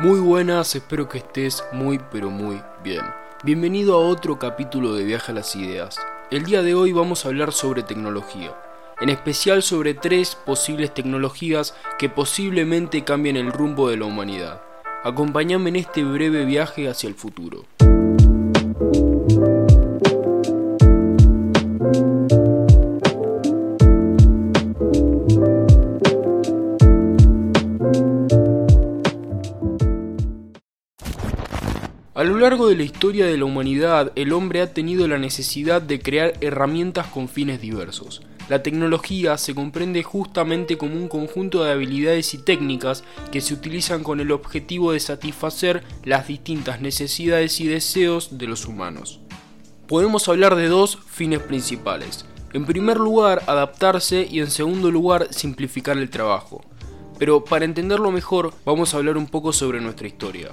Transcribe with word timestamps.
Muy 0.00 0.18
buenas, 0.18 0.74
espero 0.74 1.10
que 1.10 1.18
estés 1.18 1.62
muy 1.72 2.00
pero 2.10 2.30
muy 2.30 2.62
bien. 2.82 3.02
Bienvenido 3.44 3.96
a 3.96 3.98
otro 3.98 4.38
capítulo 4.38 4.94
de 4.94 5.04
Viaje 5.04 5.30
a 5.30 5.34
las 5.34 5.54
Ideas. 5.54 5.98
El 6.30 6.44
día 6.44 6.62
de 6.62 6.74
hoy 6.74 6.92
vamos 6.92 7.26
a 7.26 7.28
hablar 7.28 7.52
sobre 7.52 7.82
tecnología, 7.82 8.54
en 9.02 9.10
especial 9.10 9.62
sobre 9.62 9.92
tres 9.92 10.36
posibles 10.36 10.94
tecnologías 10.94 11.74
que 11.98 12.08
posiblemente 12.08 13.04
cambien 13.04 13.36
el 13.36 13.52
rumbo 13.52 13.90
de 13.90 13.98
la 13.98 14.06
humanidad. 14.06 14.62
Acompáñame 15.04 15.68
en 15.68 15.76
este 15.76 16.02
breve 16.02 16.46
viaje 16.46 16.88
hacia 16.88 17.06
el 17.06 17.14
futuro. 17.14 17.66
A 32.20 32.24
lo 32.24 32.36
largo 32.36 32.68
de 32.68 32.76
la 32.76 32.82
historia 32.82 33.24
de 33.24 33.38
la 33.38 33.46
humanidad, 33.46 34.12
el 34.14 34.34
hombre 34.34 34.60
ha 34.60 34.74
tenido 34.74 35.08
la 35.08 35.16
necesidad 35.16 35.80
de 35.80 36.02
crear 36.02 36.34
herramientas 36.42 37.06
con 37.06 37.30
fines 37.30 37.62
diversos. 37.62 38.20
La 38.50 38.62
tecnología 38.62 39.38
se 39.38 39.54
comprende 39.54 40.02
justamente 40.02 40.76
como 40.76 40.96
un 40.96 41.08
conjunto 41.08 41.64
de 41.64 41.72
habilidades 41.72 42.34
y 42.34 42.36
técnicas 42.44 43.04
que 43.32 43.40
se 43.40 43.54
utilizan 43.54 44.02
con 44.02 44.20
el 44.20 44.32
objetivo 44.32 44.92
de 44.92 45.00
satisfacer 45.00 45.82
las 46.04 46.28
distintas 46.28 46.82
necesidades 46.82 47.58
y 47.58 47.68
deseos 47.68 48.36
de 48.36 48.48
los 48.48 48.66
humanos. 48.66 49.20
Podemos 49.88 50.28
hablar 50.28 50.56
de 50.56 50.68
dos 50.68 50.98
fines 51.08 51.40
principales. 51.40 52.26
En 52.52 52.66
primer 52.66 52.98
lugar, 52.98 53.42
adaptarse 53.46 54.28
y 54.30 54.40
en 54.40 54.50
segundo 54.50 54.90
lugar, 54.90 55.28
simplificar 55.30 55.96
el 55.96 56.10
trabajo. 56.10 56.62
Pero 57.18 57.46
para 57.46 57.64
entenderlo 57.64 58.10
mejor, 58.10 58.52
vamos 58.66 58.92
a 58.92 58.98
hablar 58.98 59.16
un 59.16 59.26
poco 59.26 59.54
sobre 59.54 59.80
nuestra 59.80 60.06
historia. 60.06 60.50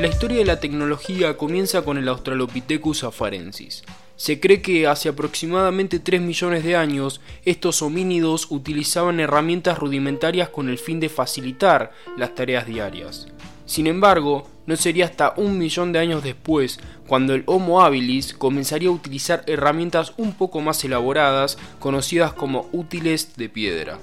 La 0.00 0.08
historia 0.08 0.38
de 0.38 0.44
la 0.44 0.58
tecnología 0.58 1.36
comienza 1.36 1.82
con 1.82 1.98
el 1.98 2.08
Australopithecus 2.08 3.04
afarensis. 3.04 3.84
Se 4.16 4.40
cree 4.40 4.60
que 4.60 4.88
hace 4.88 5.08
aproximadamente 5.08 6.00
3 6.00 6.20
millones 6.20 6.64
de 6.64 6.74
años 6.74 7.20
estos 7.44 7.80
homínidos 7.80 8.48
utilizaban 8.50 9.20
herramientas 9.20 9.78
rudimentarias 9.78 10.48
con 10.48 10.68
el 10.68 10.78
fin 10.78 10.98
de 10.98 11.08
facilitar 11.08 11.92
las 12.16 12.34
tareas 12.34 12.66
diarias. 12.66 13.28
Sin 13.66 13.86
embargo, 13.86 14.48
no 14.66 14.74
sería 14.74 15.04
hasta 15.04 15.32
un 15.36 15.58
millón 15.58 15.92
de 15.92 16.00
años 16.00 16.24
después 16.24 16.80
cuando 17.06 17.32
el 17.32 17.44
Homo 17.46 17.80
habilis 17.80 18.34
comenzaría 18.34 18.88
a 18.88 18.92
utilizar 18.92 19.44
herramientas 19.46 20.12
un 20.16 20.32
poco 20.32 20.60
más 20.60 20.82
elaboradas 20.84 21.56
conocidas 21.78 22.32
como 22.32 22.68
útiles 22.72 23.36
de 23.36 23.48
piedra. 23.48 23.98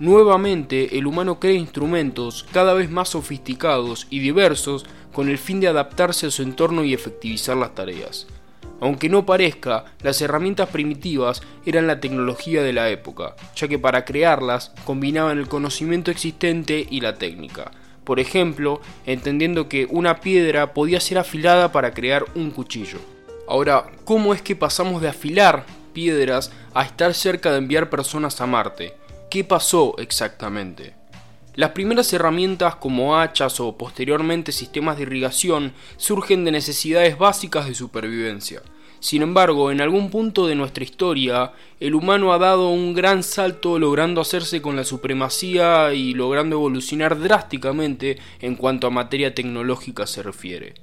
Nuevamente, 0.00 0.96
el 0.96 1.08
humano 1.08 1.40
crea 1.40 1.54
instrumentos 1.54 2.46
cada 2.52 2.72
vez 2.72 2.88
más 2.88 3.08
sofisticados 3.08 4.06
y 4.10 4.20
diversos 4.20 4.86
con 5.18 5.28
el 5.28 5.38
fin 5.38 5.58
de 5.58 5.66
adaptarse 5.66 6.26
a 6.28 6.30
su 6.30 6.42
entorno 6.42 6.84
y 6.84 6.94
efectivizar 6.94 7.56
las 7.56 7.74
tareas. 7.74 8.28
Aunque 8.80 9.08
no 9.08 9.26
parezca, 9.26 9.84
las 10.00 10.22
herramientas 10.22 10.68
primitivas 10.68 11.42
eran 11.66 11.88
la 11.88 11.98
tecnología 11.98 12.62
de 12.62 12.72
la 12.72 12.88
época, 12.90 13.34
ya 13.56 13.66
que 13.66 13.80
para 13.80 14.04
crearlas 14.04 14.70
combinaban 14.84 15.38
el 15.38 15.48
conocimiento 15.48 16.12
existente 16.12 16.86
y 16.88 17.00
la 17.00 17.16
técnica. 17.16 17.72
Por 18.04 18.20
ejemplo, 18.20 18.80
entendiendo 19.06 19.68
que 19.68 19.88
una 19.90 20.20
piedra 20.20 20.72
podía 20.72 21.00
ser 21.00 21.18
afilada 21.18 21.72
para 21.72 21.94
crear 21.94 22.24
un 22.36 22.52
cuchillo. 22.52 23.00
Ahora, 23.48 23.90
¿cómo 24.04 24.34
es 24.34 24.40
que 24.40 24.54
pasamos 24.54 25.02
de 25.02 25.08
afilar 25.08 25.66
piedras 25.92 26.52
a 26.74 26.84
estar 26.84 27.12
cerca 27.12 27.50
de 27.50 27.58
enviar 27.58 27.90
personas 27.90 28.40
a 28.40 28.46
Marte? 28.46 28.94
¿Qué 29.32 29.42
pasó 29.42 29.96
exactamente? 29.98 30.97
Las 31.58 31.70
primeras 31.70 32.12
herramientas 32.12 32.76
como 32.76 33.18
hachas 33.18 33.58
o 33.58 33.76
posteriormente 33.76 34.52
sistemas 34.52 34.96
de 34.96 35.02
irrigación 35.02 35.72
surgen 35.96 36.44
de 36.44 36.52
necesidades 36.52 37.18
básicas 37.18 37.66
de 37.66 37.74
supervivencia. 37.74 38.62
Sin 39.00 39.22
embargo, 39.22 39.72
en 39.72 39.80
algún 39.80 40.08
punto 40.08 40.46
de 40.46 40.54
nuestra 40.54 40.84
historia, 40.84 41.50
el 41.80 41.96
humano 41.96 42.32
ha 42.32 42.38
dado 42.38 42.68
un 42.68 42.94
gran 42.94 43.24
salto 43.24 43.80
logrando 43.80 44.20
hacerse 44.20 44.62
con 44.62 44.76
la 44.76 44.84
supremacía 44.84 45.92
y 45.94 46.14
logrando 46.14 46.54
evolucionar 46.54 47.18
drásticamente 47.18 48.18
en 48.38 48.54
cuanto 48.54 48.86
a 48.86 48.90
materia 48.90 49.34
tecnológica 49.34 50.06
se 50.06 50.22
refiere. 50.22 50.74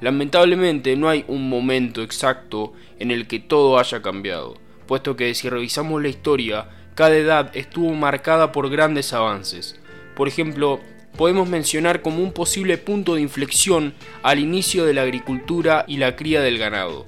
Lamentablemente 0.00 0.96
no 0.96 1.08
hay 1.08 1.24
un 1.28 1.48
momento 1.48 2.02
exacto 2.02 2.72
en 2.98 3.12
el 3.12 3.28
que 3.28 3.38
todo 3.38 3.78
haya 3.78 4.02
cambiado, 4.02 4.56
puesto 4.88 5.14
que 5.14 5.32
si 5.34 5.48
revisamos 5.48 6.02
la 6.02 6.08
historia, 6.08 6.68
cada 6.96 7.14
edad 7.14 7.56
estuvo 7.56 7.92
marcada 7.92 8.50
por 8.50 8.70
grandes 8.70 9.12
avances. 9.12 9.78
Por 10.16 10.28
ejemplo, 10.28 10.80
podemos 11.16 11.48
mencionar 11.48 12.00
como 12.02 12.22
un 12.22 12.32
posible 12.32 12.78
punto 12.78 13.14
de 13.14 13.20
inflexión 13.20 13.94
al 14.22 14.38
inicio 14.38 14.86
de 14.86 14.94
la 14.94 15.02
agricultura 15.02 15.84
y 15.86 15.98
la 15.98 16.16
cría 16.16 16.40
del 16.40 16.58
ganado. 16.58 17.06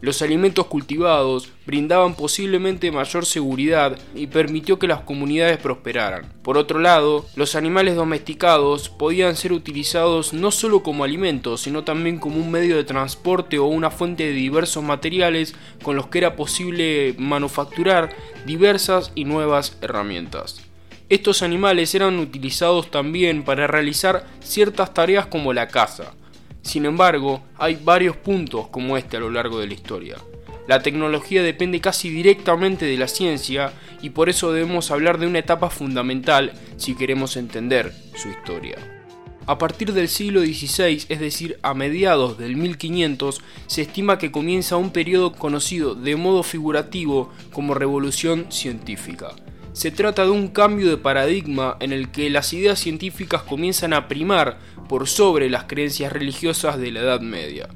Los 0.00 0.22
alimentos 0.22 0.66
cultivados 0.66 1.50
brindaban 1.66 2.14
posiblemente 2.14 2.92
mayor 2.92 3.26
seguridad 3.26 3.98
y 4.14 4.28
permitió 4.28 4.78
que 4.78 4.86
las 4.86 5.00
comunidades 5.00 5.58
prosperaran. 5.58 6.32
Por 6.42 6.56
otro 6.56 6.78
lado, 6.78 7.26
los 7.34 7.56
animales 7.56 7.96
domesticados 7.96 8.88
podían 8.88 9.34
ser 9.34 9.52
utilizados 9.52 10.32
no 10.32 10.52
solo 10.52 10.84
como 10.84 11.02
alimentos, 11.02 11.62
sino 11.62 11.82
también 11.82 12.18
como 12.18 12.36
un 12.36 12.50
medio 12.50 12.76
de 12.76 12.84
transporte 12.84 13.58
o 13.58 13.66
una 13.66 13.90
fuente 13.90 14.24
de 14.24 14.32
diversos 14.32 14.84
materiales 14.84 15.56
con 15.82 15.96
los 15.96 16.06
que 16.06 16.18
era 16.18 16.36
posible 16.36 17.16
manufacturar 17.18 18.14
diversas 18.46 19.10
y 19.16 19.24
nuevas 19.24 19.76
herramientas. 19.82 20.67
Estos 21.08 21.42
animales 21.42 21.94
eran 21.94 22.18
utilizados 22.18 22.90
también 22.90 23.42
para 23.42 23.66
realizar 23.66 24.26
ciertas 24.40 24.92
tareas 24.92 25.26
como 25.26 25.54
la 25.54 25.68
caza. 25.68 26.12
Sin 26.60 26.84
embargo, 26.84 27.42
hay 27.56 27.78
varios 27.82 28.14
puntos 28.14 28.68
como 28.68 28.98
este 28.98 29.16
a 29.16 29.20
lo 29.20 29.30
largo 29.30 29.58
de 29.58 29.68
la 29.68 29.74
historia. 29.74 30.16
La 30.66 30.82
tecnología 30.82 31.42
depende 31.42 31.80
casi 31.80 32.10
directamente 32.10 32.84
de 32.84 32.98
la 32.98 33.08
ciencia 33.08 33.72
y 34.02 34.10
por 34.10 34.28
eso 34.28 34.52
debemos 34.52 34.90
hablar 34.90 35.16
de 35.18 35.26
una 35.26 35.38
etapa 35.38 35.70
fundamental 35.70 36.52
si 36.76 36.94
queremos 36.94 37.38
entender 37.38 37.90
su 38.14 38.28
historia. 38.28 38.76
A 39.46 39.56
partir 39.56 39.94
del 39.94 40.08
siglo 40.08 40.42
XVI, 40.42 41.06
es 41.08 41.20
decir, 41.20 41.58
a 41.62 41.72
mediados 41.72 42.36
del 42.36 42.54
1500, 42.56 43.40
se 43.66 43.80
estima 43.80 44.18
que 44.18 44.30
comienza 44.30 44.76
un 44.76 44.90
periodo 44.90 45.32
conocido 45.32 45.94
de 45.94 46.16
modo 46.16 46.42
figurativo 46.42 47.32
como 47.50 47.72
revolución 47.72 48.52
científica. 48.52 49.30
Se 49.78 49.92
trata 49.92 50.24
de 50.24 50.32
un 50.32 50.48
cambio 50.48 50.90
de 50.90 50.96
paradigma 50.96 51.76
en 51.78 51.92
el 51.92 52.10
que 52.10 52.30
las 52.30 52.52
ideas 52.52 52.80
científicas 52.80 53.44
comienzan 53.44 53.92
a 53.92 54.08
primar 54.08 54.58
por 54.88 55.06
sobre 55.06 55.48
las 55.48 55.66
creencias 55.66 56.12
religiosas 56.12 56.80
de 56.80 56.90
la 56.90 56.98
Edad 56.98 57.20
Media. 57.20 57.68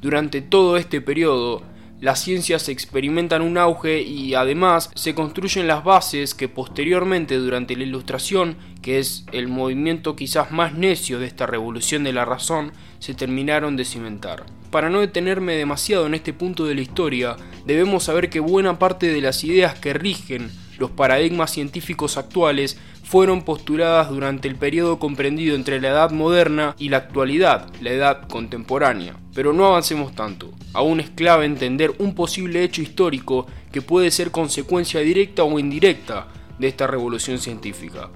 Durante 0.00 0.42
todo 0.42 0.76
este 0.76 1.00
periodo, 1.00 1.64
las 2.00 2.22
ciencias 2.22 2.68
experimentan 2.68 3.42
un 3.42 3.58
auge 3.58 4.00
y 4.00 4.34
además 4.34 4.92
se 4.94 5.16
construyen 5.16 5.66
las 5.66 5.82
bases 5.82 6.36
que 6.36 6.48
posteriormente 6.48 7.34
durante 7.34 7.74
la 7.74 7.82
Ilustración, 7.82 8.56
que 8.80 9.00
es 9.00 9.24
el 9.32 9.48
movimiento 9.48 10.14
quizás 10.14 10.52
más 10.52 10.74
necio 10.74 11.18
de 11.18 11.26
esta 11.26 11.46
revolución 11.46 12.04
de 12.04 12.12
la 12.12 12.24
razón, 12.24 12.70
se 13.00 13.14
terminaron 13.14 13.76
de 13.76 13.84
cimentar. 13.84 14.44
Para 14.70 14.88
no 14.88 15.00
detenerme 15.00 15.56
demasiado 15.56 16.06
en 16.06 16.14
este 16.14 16.32
punto 16.32 16.64
de 16.64 16.76
la 16.76 16.82
historia, 16.82 17.34
debemos 17.66 18.04
saber 18.04 18.30
que 18.30 18.38
buena 18.38 18.78
parte 18.78 19.08
de 19.12 19.20
las 19.20 19.42
ideas 19.42 19.76
que 19.76 19.94
rigen 19.94 20.52
los 20.80 20.90
paradigmas 20.90 21.50
científicos 21.50 22.16
actuales 22.16 22.78
fueron 23.04 23.42
postuladas 23.42 24.08
durante 24.08 24.48
el 24.48 24.56
periodo 24.56 24.98
comprendido 24.98 25.54
entre 25.54 25.78
la 25.78 25.90
edad 25.90 26.10
moderna 26.10 26.74
y 26.78 26.88
la 26.88 26.96
actualidad, 26.96 27.70
la 27.82 27.90
edad 27.90 28.26
contemporánea. 28.28 29.14
Pero 29.34 29.52
no 29.52 29.66
avancemos 29.66 30.14
tanto, 30.14 30.50
aún 30.72 31.00
es 31.00 31.10
clave 31.10 31.44
entender 31.44 31.92
un 31.98 32.14
posible 32.14 32.64
hecho 32.64 32.80
histórico 32.80 33.46
que 33.70 33.82
puede 33.82 34.10
ser 34.10 34.30
consecuencia 34.30 35.00
directa 35.00 35.44
o 35.44 35.58
indirecta 35.58 36.28
de 36.58 36.68
esta 36.68 36.86
revolución 36.86 37.38
científica. 37.38 38.08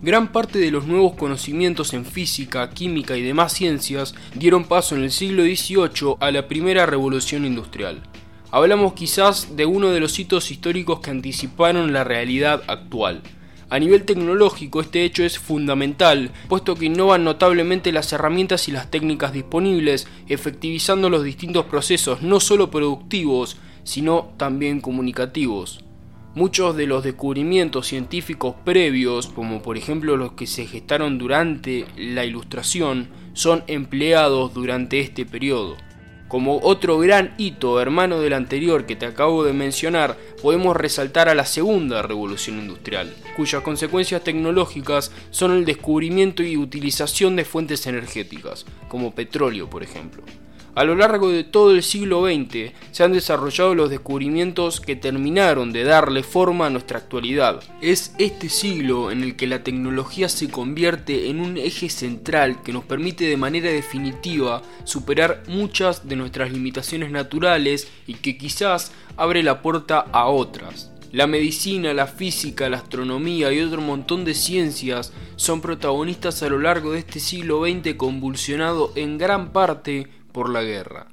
Gran 0.00 0.30
parte 0.30 0.60
de 0.60 0.70
los 0.70 0.86
nuevos 0.86 1.14
conocimientos 1.14 1.92
en 1.92 2.04
física, 2.04 2.70
química 2.70 3.16
y 3.16 3.22
demás 3.22 3.52
ciencias 3.52 4.14
dieron 4.34 4.62
paso 4.62 4.94
en 4.94 5.02
el 5.02 5.10
siglo 5.10 5.42
XVIII 5.42 6.16
a 6.20 6.30
la 6.30 6.46
primera 6.46 6.86
revolución 6.86 7.44
industrial 7.44 8.02
hablamos 8.50 8.94
quizás 8.94 9.56
de 9.56 9.66
uno 9.66 9.90
de 9.90 10.00
los 10.00 10.18
hitos 10.18 10.50
históricos 10.50 11.00
que 11.00 11.10
anticiparon 11.10 11.92
la 11.92 12.04
realidad 12.04 12.62
actual. 12.66 13.22
A 13.68 13.80
nivel 13.80 14.04
tecnológico 14.04 14.80
este 14.80 15.04
hecho 15.04 15.24
es 15.24 15.40
fundamental, 15.40 16.30
puesto 16.48 16.76
que 16.76 16.86
innovan 16.86 17.24
notablemente 17.24 17.90
las 17.90 18.12
herramientas 18.12 18.68
y 18.68 18.72
las 18.72 18.90
técnicas 18.92 19.32
disponibles, 19.32 20.06
efectivizando 20.28 21.10
los 21.10 21.24
distintos 21.24 21.64
procesos 21.64 22.22
no 22.22 22.38
solo 22.38 22.70
productivos, 22.70 23.56
sino 23.82 24.32
también 24.36 24.80
comunicativos. 24.80 25.82
Muchos 26.36 26.76
de 26.76 26.86
los 26.86 27.02
descubrimientos 27.02 27.88
científicos 27.88 28.54
previos, 28.64 29.26
como 29.26 29.62
por 29.62 29.76
ejemplo 29.76 30.16
los 30.16 30.32
que 30.32 30.46
se 30.46 30.66
gestaron 30.66 31.18
durante 31.18 31.86
la 31.96 32.24
Ilustración, 32.24 33.08
son 33.32 33.64
empleados 33.66 34.54
durante 34.54 35.00
este 35.00 35.26
periodo. 35.26 35.76
Como 36.28 36.58
otro 36.62 36.98
gran 36.98 37.34
hito 37.38 37.80
hermano 37.80 38.20
del 38.20 38.32
anterior 38.32 38.84
que 38.84 38.96
te 38.96 39.06
acabo 39.06 39.44
de 39.44 39.52
mencionar, 39.52 40.16
podemos 40.42 40.76
resaltar 40.76 41.28
a 41.28 41.36
la 41.36 41.46
segunda 41.46 42.02
revolución 42.02 42.58
industrial, 42.58 43.14
cuyas 43.36 43.62
consecuencias 43.62 44.24
tecnológicas 44.24 45.12
son 45.30 45.52
el 45.52 45.64
descubrimiento 45.64 46.42
y 46.42 46.56
utilización 46.56 47.36
de 47.36 47.44
fuentes 47.44 47.86
energéticas, 47.86 48.66
como 48.88 49.14
petróleo 49.14 49.70
por 49.70 49.84
ejemplo. 49.84 50.24
A 50.76 50.84
lo 50.84 50.94
largo 50.94 51.30
de 51.30 51.42
todo 51.42 51.70
el 51.70 51.82
siglo 51.82 52.26
XX 52.26 52.74
se 52.90 53.02
han 53.02 53.14
desarrollado 53.14 53.74
los 53.74 53.88
descubrimientos 53.88 54.82
que 54.82 54.94
terminaron 54.94 55.72
de 55.72 55.84
darle 55.84 56.22
forma 56.22 56.66
a 56.66 56.70
nuestra 56.70 56.98
actualidad. 56.98 57.62
Es 57.80 58.14
este 58.18 58.50
siglo 58.50 59.10
en 59.10 59.22
el 59.22 59.36
que 59.36 59.46
la 59.46 59.64
tecnología 59.64 60.28
se 60.28 60.50
convierte 60.50 61.30
en 61.30 61.40
un 61.40 61.56
eje 61.56 61.88
central 61.88 62.62
que 62.62 62.74
nos 62.74 62.84
permite 62.84 63.24
de 63.24 63.38
manera 63.38 63.70
definitiva 63.70 64.60
superar 64.84 65.44
muchas 65.48 66.06
de 66.06 66.16
nuestras 66.16 66.52
limitaciones 66.52 67.10
naturales 67.10 67.88
y 68.06 68.12
que 68.12 68.36
quizás 68.36 68.92
abre 69.16 69.42
la 69.42 69.62
puerta 69.62 70.00
a 70.12 70.26
otras. 70.26 70.92
La 71.10 71.26
medicina, 71.26 71.94
la 71.94 72.06
física, 72.06 72.68
la 72.68 72.76
astronomía 72.76 73.50
y 73.50 73.62
otro 73.62 73.80
montón 73.80 74.26
de 74.26 74.34
ciencias 74.34 75.14
son 75.36 75.62
protagonistas 75.62 76.42
a 76.42 76.50
lo 76.50 76.58
largo 76.58 76.92
de 76.92 76.98
este 76.98 77.18
siglo 77.18 77.62
XX 77.64 77.94
convulsionado 77.94 78.92
en 78.94 79.16
gran 79.16 79.54
parte 79.54 80.08
por 80.36 80.50
la 80.50 80.62
guerra. 80.62 81.06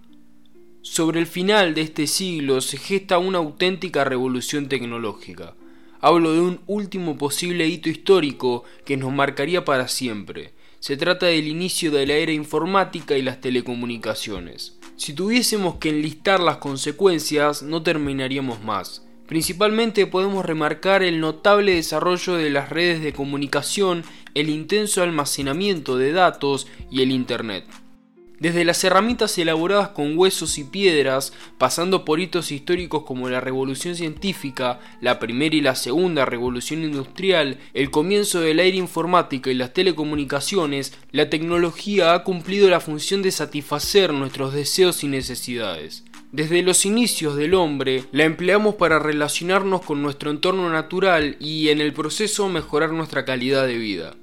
Sobre 0.81 1.21
el 1.21 1.27
final 1.27 1.73
de 1.75 1.79
este 1.79 2.07
siglo 2.07 2.59
se 2.59 2.75
gesta 2.75 3.19
una 3.19 3.37
auténtica 3.37 4.03
revolución 4.03 4.67
tecnológica. 4.67 5.55
Hablo 6.01 6.33
de 6.33 6.41
un 6.41 6.59
último 6.67 7.17
posible 7.17 7.65
hito 7.65 7.87
histórico 7.87 8.65
que 8.83 8.97
nos 8.97 9.13
marcaría 9.13 9.63
para 9.63 9.87
siempre. 9.87 10.51
Se 10.81 10.97
trata 10.97 11.27
del 11.27 11.47
inicio 11.47 11.89
de 11.89 12.05
la 12.05 12.15
era 12.15 12.33
informática 12.33 13.17
y 13.17 13.21
las 13.21 13.39
telecomunicaciones. 13.39 14.77
Si 14.97 15.13
tuviésemos 15.13 15.75
que 15.75 15.91
enlistar 15.91 16.41
las 16.41 16.57
consecuencias, 16.57 17.63
no 17.63 17.81
terminaríamos 17.81 18.61
más. 18.61 19.07
Principalmente 19.25 20.05
podemos 20.05 20.45
remarcar 20.45 21.01
el 21.01 21.21
notable 21.21 21.75
desarrollo 21.75 22.33
de 22.33 22.49
las 22.49 22.67
redes 22.67 23.01
de 23.01 23.13
comunicación, 23.13 24.03
el 24.33 24.49
intenso 24.49 25.01
almacenamiento 25.01 25.97
de 25.97 26.11
datos 26.11 26.67
y 26.91 27.03
el 27.03 27.11
Internet. 27.13 27.63
Desde 28.43 28.65
las 28.65 28.83
herramientas 28.83 29.37
elaboradas 29.37 29.87
con 29.87 30.17
huesos 30.17 30.57
y 30.57 30.65
piedras, 30.65 31.31
pasando 31.57 32.03
por 32.03 32.19
hitos 32.19 32.51
históricos 32.51 33.03
como 33.03 33.29
la 33.29 33.39
revolución 33.39 33.95
científica, 33.95 34.81
la 34.99 35.17
primera 35.17 35.55
y 35.55 35.61
la 35.61 35.75
segunda 35.75 36.25
revolución 36.25 36.83
industrial, 36.83 37.57
el 37.73 37.89
comienzo 37.89 38.41
de 38.41 38.53
la 38.53 38.63
era 38.63 38.75
informática 38.75 39.49
y 39.49 39.53
las 39.53 39.71
telecomunicaciones, 39.71 40.93
la 41.13 41.29
tecnología 41.29 42.13
ha 42.13 42.25
cumplido 42.25 42.69
la 42.69 42.81
función 42.81 43.21
de 43.21 43.31
satisfacer 43.31 44.11
nuestros 44.11 44.53
deseos 44.53 45.05
y 45.05 45.07
necesidades. 45.07 46.03
Desde 46.33 46.63
los 46.63 46.85
inicios 46.85 47.37
del 47.37 47.53
hombre 47.53 48.03
la 48.11 48.25
empleamos 48.25 48.75
para 48.75 48.99
relacionarnos 48.99 49.83
con 49.83 50.01
nuestro 50.01 50.31
entorno 50.31 50.69
natural 50.69 51.37
y 51.39 51.69
en 51.69 51.79
el 51.79 51.93
proceso 51.93 52.49
mejorar 52.49 52.91
nuestra 52.91 53.23
calidad 53.23 53.65
de 53.65 53.77
vida. 53.77 54.15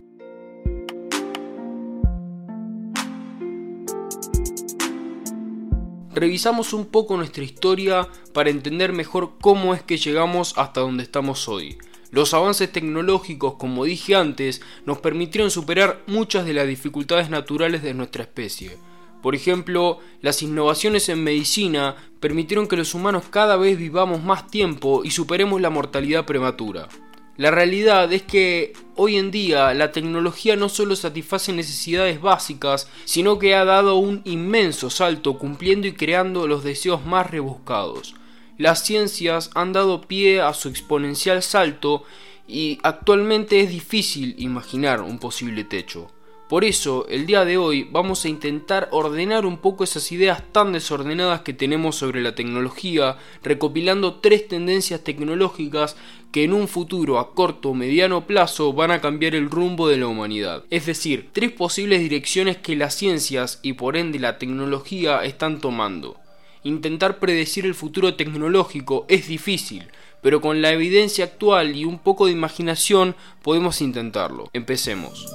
Revisamos 6.13 6.73
un 6.73 6.87
poco 6.87 7.17
nuestra 7.17 7.45
historia 7.45 8.09
para 8.33 8.51
entender 8.51 8.93
mejor 8.93 9.33
cómo 9.41 9.75
es 9.75 9.83
que 9.83 9.97
llegamos 9.97 10.55
hasta 10.57 10.81
donde 10.81 11.03
estamos 11.03 11.49
hoy. 11.49 11.79
Los 12.11 12.35
avances 12.35 12.73
tecnológicos, 12.73 13.55
como 13.55 13.85
dije 13.85 14.17
antes, 14.17 14.61
nos 14.85 14.99
permitieron 14.99 15.51
superar 15.51 16.03
muchas 16.07 16.45
de 16.45 16.55
las 16.55 16.67
dificultades 16.67 17.31
naturales 17.31 17.83
de 17.83 17.95
nuestra 17.95 18.25
especie. 18.25 18.77
Por 19.23 19.35
ejemplo, 19.35 19.99
las 20.21 20.43
innovaciones 20.43 21.09
en 21.09 21.23
medicina 21.23 21.95
permitieron 22.19 22.67
que 22.67 22.77
los 22.77 22.95
humanos 22.95 23.25
cada 23.31 23.57
vez 23.57 23.79
vivamos 23.79 24.25
más 24.25 24.49
tiempo 24.49 25.03
y 25.05 25.11
superemos 25.11 25.61
la 25.61 25.71
mortalidad 25.71 26.25
prematura. 26.25 26.89
La 27.37 27.51
realidad 27.51 28.13
es 28.13 28.23
que 28.23 28.75
hoy 28.97 29.17
en 29.17 29.31
día 29.31 29.73
la 29.73 29.93
tecnología 29.93 30.57
no 30.57 30.69
solo 30.69 30.95
satisface 30.95 31.53
necesidades 31.53 32.21
básicas, 32.21 32.89
sino 33.05 33.39
que 33.39 33.55
ha 33.55 33.65
dado 33.65 33.97
un 33.97 34.21
inmenso 34.25 34.91
salto 34.91 35.39
cumpliendo 35.39 35.87
y 35.87 35.95
creando 35.95 36.47
los 36.47 36.65
deseos 36.65 37.05
más 37.07 37.31
rebuscados. 37.31 38.15
Las 38.59 38.85
ciencias 38.85 39.51
han 39.55 39.73
dado 39.73 40.03
pie 40.03 40.43
a 40.43 40.53
su 40.53 40.69
exponencial 40.69 41.43
salto 41.43 42.05
y 42.47 42.79
actualmente 42.83 43.61
es 43.61 43.71
difícil 43.71 44.35
imaginar 44.39 45.01
un 45.01 45.19
posible 45.19 45.65
techo. 45.65 46.11
Por 46.51 46.65
eso, 46.65 47.07
el 47.09 47.27
día 47.27 47.45
de 47.45 47.59
hoy 47.59 47.87
vamos 47.93 48.25
a 48.25 48.29
intentar 48.29 48.89
ordenar 48.91 49.47
un 49.47 49.59
poco 49.59 49.85
esas 49.85 50.11
ideas 50.11 50.43
tan 50.51 50.73
desordenadas 50.73 51.43
que 51.43 51.53
tenemos 51.53 51.95
sobre 51.95 52.23
la 52.23 52.35
tecnología, 52.35 53.19
recopilando 53.45 54.15
tres 54.15 54.49
tendencias 54.49 55.05
tecnológicas 55.05 55.95
que 56.33 56.43
en 56.43 56.53
un 56.53 56.67
futuro 56.67 57.21
a 57.21 57.35
corto 57.35 57.69
o 57.69 57.75
mediano 57.75 58.27
plazo 58.27 58.73
van 58.73 58.91
a 58.91 59.01
cambiar 59.01 59.37
el 59.37 59.49
rumbo 59.49 59.87
de 59.87 59.99
la 59.99 60.09
humanidad. 60.09 60.65
Es 60.71 60.87
decir, 60.87 61.29
tres 61.33 61.53
posibles 61.53 62.01
direcciones 62.01 62.57
que 62.57 62.75
las 62.75 62.97
ciencias 62.97 63.61
y 63.63 63.75
por 63.75 63.97
ende 63.97 64.19
la 64.19 64.39
tecnología 64.39 65.23
están 65.23 65.61
tomando. 65.61 66.17
Intentar 66.65 67.21
predecir 67.21 67.65
el 67.65 67.77
futuro 67.77 68.17
tecnológico 68.17 69.07
es 69.07 69.29
difícil, 69.29 69.87
pero 70.21 70.41
con 70.41 70.63
la 70.63 70.73
evidencia 70.73 71.27
actual 71.27 71.77
y 71.77 71.85
un 71.85 72.01
poco 72.01 72.27
de 72.27 72.33
imaginación 72.33 73.15
podemos 73.41 73.81
intentarlo. 73.81 74.51
Empecemos. 74.53 75.33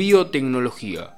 Biotecnología. 0.00 1.10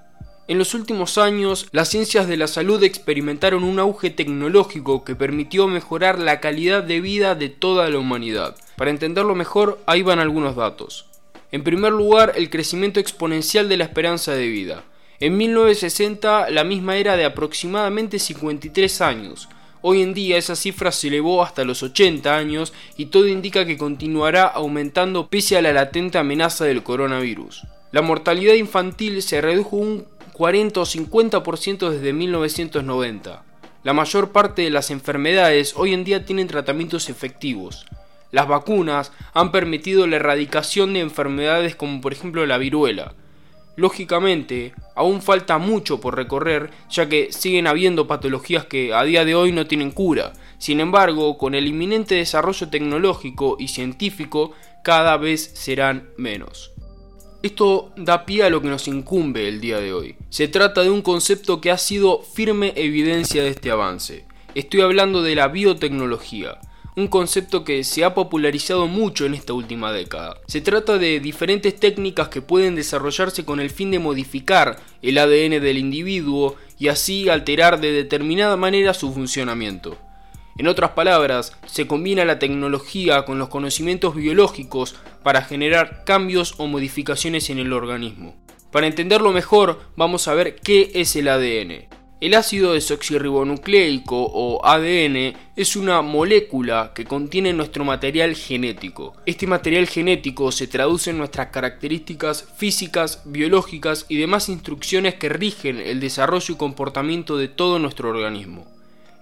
En 0.48 0.58
los 0.58 0.74
últimos 0.74 1.16
años, 1.16 1.68
las 1.70 1.88
ciencias 1.88 2.26
de 2.26 2.36
la 2.36 2.48
salud 2.48 2.82
experimentaron 2.82 3.62
un 3.62 3.78
auge 3.78 4.10
tecnológico 4.10 5.04
que 5.04 5.14
permitió 5.14 5.68
mejorar 5.68 6.18
la 6.18 6.40
calidad 6.40 6.82
de 6.82 7.00
vida 7.00 7.36
de 7.36 7.48
toda 7.48 7.88
la 7.88 7.98
humanidad. 7.98 8.56
Para 8.74 8.90
entenderlo 8.90 9.36
mejor, 9.36 9.78
ahí 9.86 10.02
van 10.02 10.18
algunos 10.18 10.56
datos. 10.56 11.06
En 11.52 11.62
primer 11.62 11.92
lugar, 11.92 12.32
el 12.34 12.50
crecimiento 12.50 12.98
exponencial 12.98 13.68
de 13.68 13.76
la 13.76 13.84
esperanza 13.84 14.32
de 14.32 14.48
vida. 14.48 14.82
En 15.20 15.36
1960 15.36 16.50
la 16.50 16.64
misma 16.64 16.96
era 16.96 17.16
de 17.16 17.24
aproximadamente 17.24 18.18
53 18.18 19.00
años. 19.00 19.48
Hoy 19.80 20.02
en 20.02 20.12
día 20.12 20.38
esa 20.38 20.56
cifra 20.56 20.90
se 20.90 21.06
elevó 21.06 21.44
hasta 21.44 21.62
los 21.62 21.84
80 21.84 22.36
años 22.36 22.72
y 22.96 23.06
todo 23.06 23.28
indica 23.28 23.64
que 23.64 23.78
continuará 23.78 24.46
aumentando 24.46 25.28
pese 25.28 25.56
a 25.56 25.62
la 25.62 25.72
latente 25.72 26.18
amenaza 26.18 26.64
del 26.64 26.82
coronavirus. 26.82 27.62
La 27.92 28.00
mortalidad 28.00 28.54
infantil 28.54 29.20
se 29.20 29.42
redujo 29.42 29.76
un 29.76 30.06
40 30.32 30.80
o 30.80 30.86
50% 30.86 31.90
desde 31.90 32.14
1990. 32.14 33.44
La 33.84 33.92
mayor 33.92 34.32
parte 34.32 34.62
de 34.62 34.70
las 34.70 34.90
enfermedades 34.90 35.74
hoy 35.76 35.92
en 35.92 36.02
día 36.02 36.24
tienen 36.24 36.48
tratamientos 36.48 37.10
efectivos. 37.10 37.84
Las 38.30 38.48
vacunas 38.48 39.12
han 39.34 39.52
permitido 39.52 40.06
la 40.06 40.16
erradicación 40.16 40.94
de 40.94 41.00
enfermedades 41.00 41.76
como 41.76 42.00
por 42.00 42.14
ejemplo 42.14 42.46
la 42.46 42.56
viruela. 42.56 43.12
Lógicamente, 43.76 44.72
aún 44.94 45.20
falta 45.20 45.58
mucho 45.58 46.00
por 46.00 46.16
recorrer, 46.16 46.70
ya 46.90 47.10
que 47.10 47.30
siguen 47.30 47.66
habiendo 47.66 48.06
patologías 48.06 48.64
que 48.64 48.94
a 48.94 49.02
día 49.02 49.26
de 49.26 49.34
hoy 49.34 49.52
no 49.52 49.66
tienen 49.66 49.90
cura. 49.90 50.32
Sin 50.56 50.80
embargo, 50.80 51.36
con 51.36 51.54
el 51.54 51.66
inminente 51.66 52.14
desarrollo 52.14 52.70
tecnológico 52.70 53.56
y 53.58 53.68
científico, 53.68 54.52
cada 54.82 55.18
vez 55.18 55.42
serán 55.54 56.08
menos. 56.16 56.71
Esto 57.42 57.90
da 57.96 58.24
pie 58.24 58.44
a 58.44 58.50
lo 58.50 58.62
que 58.62 58.68
nos 58.68 58.86
incumbe 58.86 59.48
el 59.48 59.60
día 59.60 59.80
de 59.80 59.92
hoy. 59.92 60.14
Se 60.30 60.46
trata 60.46 60.82
de 60.82 60.90
un 60.90 61.02
concepto 61.02 61.60
que 61.60 61.72
ha 61.72 61.76
sido 61.76 62.22
firme 62.22 62.72
evidencia 62.76 63.42
de 63.42 63.48
este 63.48 63.72
avance. 63.72 64.24
Estoy 64.54 64.82
hablando 64.82 65.22
de 65.22 65.34
la 65.34 65.48
biotecnología, 65.48 66.60
un 66.94 67.08
concepto 67.08 67.64
que 67.64 67.82
se 67.82 68.04
ha 68.04 68.14
popularizado 68.14 68.86
mucho 68.86 69.26
en 69.26 69.34
esta 69.34 69.54
última 69.54 69.90
década. 69.90 70.36
Se 70.46 70.60
trata 70.60 70.98
de 70.98 71.18
diferentes 71.18 71.74
técnicas 71.74 72.28
que 72.28 72.42
pueden 72.42 72.76
desarrollarse 72.76 73.44
con 73.44 73.58
el 73.58 73.70
fin 73.70 73.90
de 73.90 73.98
modificar 73.98 74.78
el 75.02 75.18
ADN 75.18 75.60
del 75.60 75.78
individuo 75.78 76.54
y 76.78 76.88
así 76.88 77.28
alterar 77.28 77.80
de 77.80 77.90
determinada 77.90 78.56
manera 78.56 78.94
su 78.94 79.12
funcionamiento. 79.12 79.98
En 80.58 80.68
otras 80.68 80.90
palabras, 80.90 81.56
se 81.66 81.86
combina 81.86 82.24
la 82.24 82.38
tecnología 82.38 83.24
con 83.24 83.38
los 83.38 83.48
conocimientos 83.48 84.14
biológicos 84.14 84.96
para 85.22 85.42
generar 85.42 86.04
cambios 86.04 86.54
o 86.58 86.66
modificaciones 86.66 87.48
en 87.48 87.58
el 87.58 87.72
organismo. 87.72 88.36
Para 88.70 88.86
entenderlo 88.86 89.32
mejor, 89.32 89.80
vamos 89.96 90.28
a 90.28 90.34
ver 90.34 90.56
qué 90.56 90.90
es 90.94 91.16
el 91.16 91.28
ADN. 91.28 91.88
El 92.22 92.34
ácido 92.34 92.74
desoxirribonucleico 92.74 94.16
o 94.16 94.64
ADN 94.64 95.34
es 95.56 95.74
una 95.74 96.02
molécula 96.02 96.92
que 96.94 97.04
contiene 97.04 97.52
nuestro 97.52 97.84
material 97.84 98.36
genético. 98.36 99.14
Este 99.26 99.48
material 99.48 99.88
genético 99.88 100.52
se 100.52 100.68
traduce 100.68 101.10
en 101.10 101.18
nuestras 101.18 101.48
características 101.48 102.46
físicas, 102.56 103.22
biológicas 103.24 104.06
y 104.08 104.18
demás 104.18 104.48
instrucciones 104.48 105.16
que 105.16 105.30
rigen 105.30 105.80
el 105.80 105.98
desarrollo 105.98 106.54
y 106.54 106.56
comportamiento 106.56 107.36
de 107.36 107.48
todo 107.48 107.80
nuestro 107.80 108.10
organismo. 108.10 108.66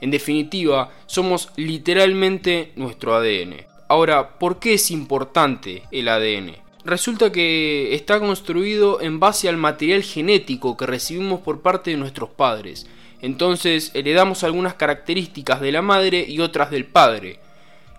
En 0.01 0.11
definitiva, 0.11 0.91
somos 1.07 1.51
literalmente 1.57 2.73
nuestro 2.77 3.15
ADN. 3.15 3.67
Ahora, 3.89 4.39
¿por 4.39 4.59
qué 4.59 4.75
es 4.75 4.91
importante 4.91 5.83
el 5.91 6.09
ADN? 6.09 6.57
Resulta 6.85 7.31
que 7.31 7.95
está 7.95 8.19
construido 8.21 9.01
en 9.01 9.21
base 9.21 9.49
al 9.49 9.57
material 9.57 10.03
genético 10.03 10.77
que 10.77 10.87
recibimos 10.87 11.41
por 11.41 11.61
parte 11.61 11.91
de 11.91 11.97
nuestros 11.99 12.31
padres. 12.31 12.87
Entonces 13.21 13.91
heredamos 13.95 14.45
algunas 14.45 14.75
características 14.75 15.61
de 15.61 15.73
la 15.73 15.83
madre 15.83 16.25
y 16.27 16.41
otras 16.41 16.71
del 16.71 16.87
padre. 16.87 17.39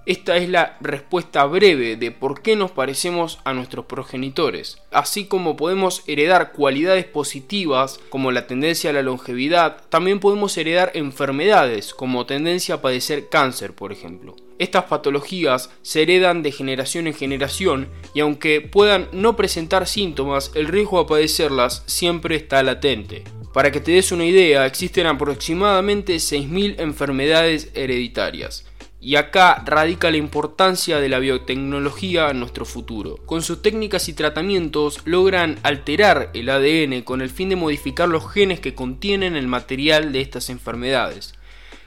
Esta 0.07 0.35
es 0.37 0.49
la 0.49 0.77
respuesta 0.81 1.45
breve 1.45 1.95
de 1.95 2.09
por 2.09 2.41
qué 2.41 2.55
nos 2.55 2.71
parecemos 2.71 3.37
a 3.43 3.53
nuestros 3.53 3.85
progenitores. 3.85 4.79
Así 4.89 5.25
como 5.25 5.55
podemos 5.55 6.01
heredar 6.07 6.53
cualidades 6.53 7.05
positivas 7.05 7.99
como 8.09 8.31
la 8.31 8.47
tendencia 8.47 8.89
a 8.89 8.93
la 8.93 9.03
longevidad, 9.03 9.83
también 9.89 10.19
podemos 10.19 10.57
heredar 10.57 10.91
enfermedades 10.95 11.93
como 11.93 12.25
tendencia 12.25 12.75
a 12.75 12.81
padecer 12.81 13.29
cáncer, 13.29 13.73
por 13.73 13.91
ejemplo. 13.91 14.35
Estas 14.57 14.85
patologías 14.85 15.69
se 15.83 16.01
heredan 16.01 16.41
de 16.41 16.51
generación 16.51 17.05
en 17.05 17.13
generación 17.13 17.87
y 18.15 18.21
aunque 18.21 18.59
puedan 18.59 19.07
no 19.11 19.35
presentar 19.35 19.87
síntomas, 19.87 20.51
el 20.55 20.67
riesgo 20.67 20.99
a 20.99 21.05
padecerlas 21.05 21.83
siempre 21.85 22.35
está 22.35 22.63
latente. 22.63 23.23
Para 23.53 23.71
que 23.71 23.81
te 23.81 23.91
des 23.91 24.11
una 24.11 24.25
idea, 24.25 24.65
existen 24.65 25.07
aproximadamente 25.07 26.15
6.000 26.15 26.79
enfermedades 26.79 27.69
hereditarias. 27.75 28.65
Y 29.03 29.15
acá 29.15 29.63
radica 29.65 30.11
la 30.11 30.17
importancia 30.17 30.99
de 30.99 31.09
la 31.09 31.17
biotecnología 31.17 32.29
en 32.29 32.39
nuestro 32.39 32.65
futuro. 32.65 33.17
Con 33.25 33.41
sus 33.41 33.63
técnicas 33.63 34.07
y 34.09 34.13
tratamientos 34.13 35.01
logran 35.05 35.57
alterar 35.63 36.29
el 36.35 36.49
ADN 36.49 37.01
con 37.01 37.21
el 37.21 37.31
fin 37.31 37.49
de 37.49 37.55
modificar 37.55 38.07
los 38.07 38.31
genes 38.31 38.59
que 38.59 38.75
contienen 38.75 39.35
el 39.35 39.47
material 39.47 40.11
de 40.11 40.21
estas 40.21 40.51
enfermedades. 40.51 41.33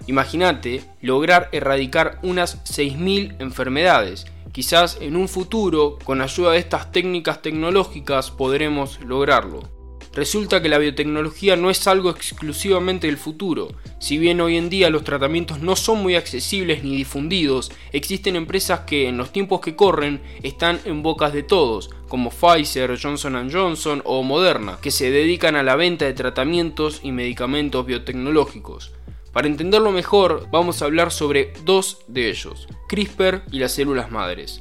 Imagínate 0.09 0.83
lograr 1.01 1.51
erradicar 1.53 2.19
unas 2.23 2.65
6.000 2.65 3.37
enfermedades. 3.39 4.27
Quizás 4.51 4.99
en 5.01 5.15
un 5.17 5.29
futuro, 5.29 5.99
con 6.05 6.21
ayuda 6.21 6.53
de 6.53 6.59
estas 6.59 6.91
técnicas 6.91 7.43
tecnológicas, 7.43 8.33
podremos 8.33 9.01
lograrlo. 9.01 9.74
Resulta 10.15 10.63
que 10.63 10.69
la 10.69 10.79
biotecnología 10.79 11.57
no 11.57 11.71
es 11.71 11.89
algo 11.89 12.11
exclusivamente 12.11 13.09
del 13.09 13.17
futuro. 13.17 13.73
Si 13.99 14.17
bien 14.17 14.41
hoy 14.41 14.57
en 14.57 14.71
día 14.71 14.89
los 14.89 15.03
tratamientos 15.03 15.61
no 15.61 15.75
son 15.75 16.03
muy 16.03 16.15
accesibles 16.15 16.85
ni 16.85 16.97
difundidos, 16.97 17.73
existen 17.93 18.37
empresas 18.37 18.81
que 18.81 19.09
en 19.09 19.17
los 19.17 19.33
tiempos 19.33 19.61
que 19.61 19.75
corren 19.75 20.23
están 20.45 20.81
en 20.85 21.03
bocas 21.03 21.33
de 21.33 21.43
todos, 21.43 21.91
como 22.09 22.31
Pfizer, 22.31 22.97
Johnson 23.01 23.51
Johnson 23.51 24.03
o 24.05 24.23
Moderna, 24.23 24.79
que 24.81 24.93
se 24.93 25.11
dedican 25.11 25.57
a 25.57 25.65
la 25.65 25.75
venta 25.75 26.05
de 26.05 26.13
tratamientos 26.13 27.01
y 27.03 27.11
medicamentos 27.11 27.85
biotecnológicos. 27.85 28.93
Para 29.33 29.49
entenderlo 29.49 29.91
mejor, 29.91 30.47
vamos 30.53 30.81
a 30.81 30.85
hablar 30.85 31.11
sobre 31.11 31.53
dos 31.65 32.05
de 32.07 32.31
ellos, 32.31 32.69
CRISPR 32.89 33.43
y 33.51 33.59
las 33.59 33.73
células 33.73 34.13
madres. 34.13 34.61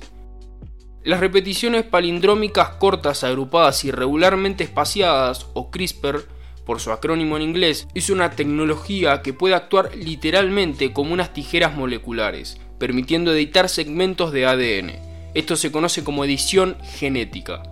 Las 1.04 1.20
repeticiones 1.20 1.84
palindrómicas 1.84 2.70
cortas 2.80 3.26
agrupadas 3.26 3.84
y 3.84 3.92
regularmente 3.92 4.64
espaciadas, 4.64 5.48
o 5.54 5.70
CRISPR, 5.70 6.26
por 6.66 6.80
su 6.80 6.94
acrónimo 6.94 7.36
en 7.36 7.44
inglés, 7.44 7.90
es 7.94 8.10
una 8.10 8.32
tecnología 8.32 9.22
que 9.22 9.34
puede 9.34 9.54
actuar 9.54 9.94
literalmente 9.98 10.94
como 10.94 11.12
unas 11.14 11.34
tijeras 11.34 11.76
moleculares, 11.76 12.58
permitiendo 12.80 13.34
editar 13.34 13.68
segmentos 13.68 14.32
de 14.32 14.46
ADN. 14.46 14.94
Esto 15.34 15.58
se 15.58 15.74
conoce 15.74 16.06
como 16.06 16.24
edición 16.24 16.78
genética. 16.82 17.64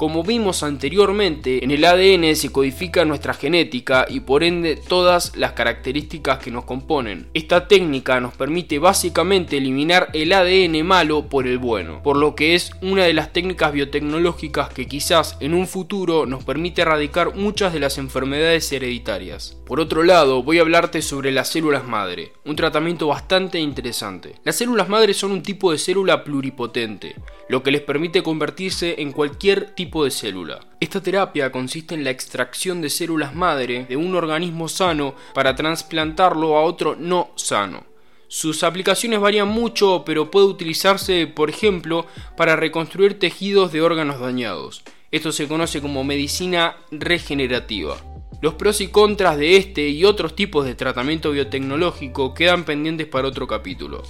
Como 0.00 0.22
vimos 0.24 0.62
anteriormente, 0.62 1.62
en 1.62 1.72
el 1.72 1.84
ADN 1.84 2.34
se 2.34 2.50
codifica 2.50 3.04
nuestra 3.04 3.34
genética 3.34 4.06
y 4.08 4.20
por 4.20 4.42
ende 4.42 4.76
todas 4.76 5.36
las 5.36 5.52
características 5.52 6.38
que 6.38 6.50
nos 6.50 6.64
componen. 6.64 7.28
Esta 7.34 7.68
técnica 7.68 8.18
nos 8.18 8.32
permite 8.32 8.78
básicamente 8.78 9.58
eliminar 9.58 10.08
el 10.14 10.32
ADN 10.32 10.86
malo 10.86 11.28
por 11.28 11.46
el 11.46 11.58
bueno, 11.58 12.02
por 12.02 12.16
lo 12.16 12.34
que 12.34 12.54
es 12.54 12.70
una 12.80 13.04
de 13.04 13.12
las 13.12 13.34
técnicas 13.34 13.74
biotecnológicas 13.74 14.70
que 14.70 14.86
quizás 14.86 15.36
en 15.40 15.52
un 15.52 15.66
futuro 15.66 16.24
nos 16.24 16.44
permite 16.44 16.80
erradicar 16.80 17.36
muchas 17.36 17.74
de 17.74 17.80
las 17.80 17.98
enfermedades 17.98 18.72
hereditarias. 18.72 19.58
Por 19.66 19.80
otro 19.80 20.02
lado, 20.02 20.42
voy 20.42 20.60
a 20.60 20.62
hablarte 20.62 21.02
sobre 21.02 21.30
las 21.30 21.50
células 21.50 21.86
madre, 21.86 22.32
un 22.46 22.56
tratamiento 22.56 23.08
bastante 23.08 23.60
interesante. 23.60 24.36
Las 24.44 24.56
células 24.56 24.88
madre 24.88 25.12
son 25.12 25.32
un 25.32 25.42
tipo 25.42 25.70
de 25.70 25.78
célula 25.78 26.24
pluripotente, 26.24 27.16
lo 27.50 27.62
que 27.62 27.70
les 27.70 27.82
permite 27.82 28.22
convertirse 28.22 29.02
en 29.02 29.12
cualquier 29.12 29.74
tipo 29.74 29.89
de 30.04 30.10
célula. 30.10 30.60
Esta 30.78 31.02
terapia 31.02 31.50
consiste 31.50 31.94
en 31.94 32.04
la 32.04 32.10
extracción 32.10 32.80
de 32.80 32.88
células 32.88 33.34
madre 33.34 33.86
de 33.88 33.96
un 33.96 34.14
organismo 34.14 34.68
sano 34.68 35.14
para 35.34 35.54
trasplantarlo 35.54 36.56
a 36.56 36.62
otro 36.62 36.96
no 36.96 37.30
sano. 37.34 37.84
Sus 38.28 38.62
aplicaciones 38.62 39.18
varían 39.18 39.48
mucho, 39.48 40.04
pero 40.06 40.30
puede 40.30 40.46
utilizarse, 40.46 41.26
por 41.26 41.50
ejemplo, 41.50 42.06
para 42.36 42.54
reconstruir 42.54 43.18
tejidos 43.18 43.72
de 43.72 43.82
órganos 43.82 44.20
dañados. 44.20 44.82
Esto 45.10 45.32
se 45.32 45.48
conoce 45.48 45.80
como 45.80 46.04
medicina 46.04 46.76
regenerativa. 46.92 47.96
Los 48.40 48.54
pros 48.54 48.80
y 48.80 48.86
contras 48.86 49.36
de 49.36 49.56
este 49.56 49.88
y 49.88 50.04
otros 50.04 50.36
tipos 50.36 50.64
de 50.64 50.76
tratamiento 50.76 51.32
biotecnológico 51.32 52.32
quedan 52.32 52.64
pendientes 52.64 53.08
para 53.08 53.26
otro 53.26 53.48
capítulo. 53.48 54.02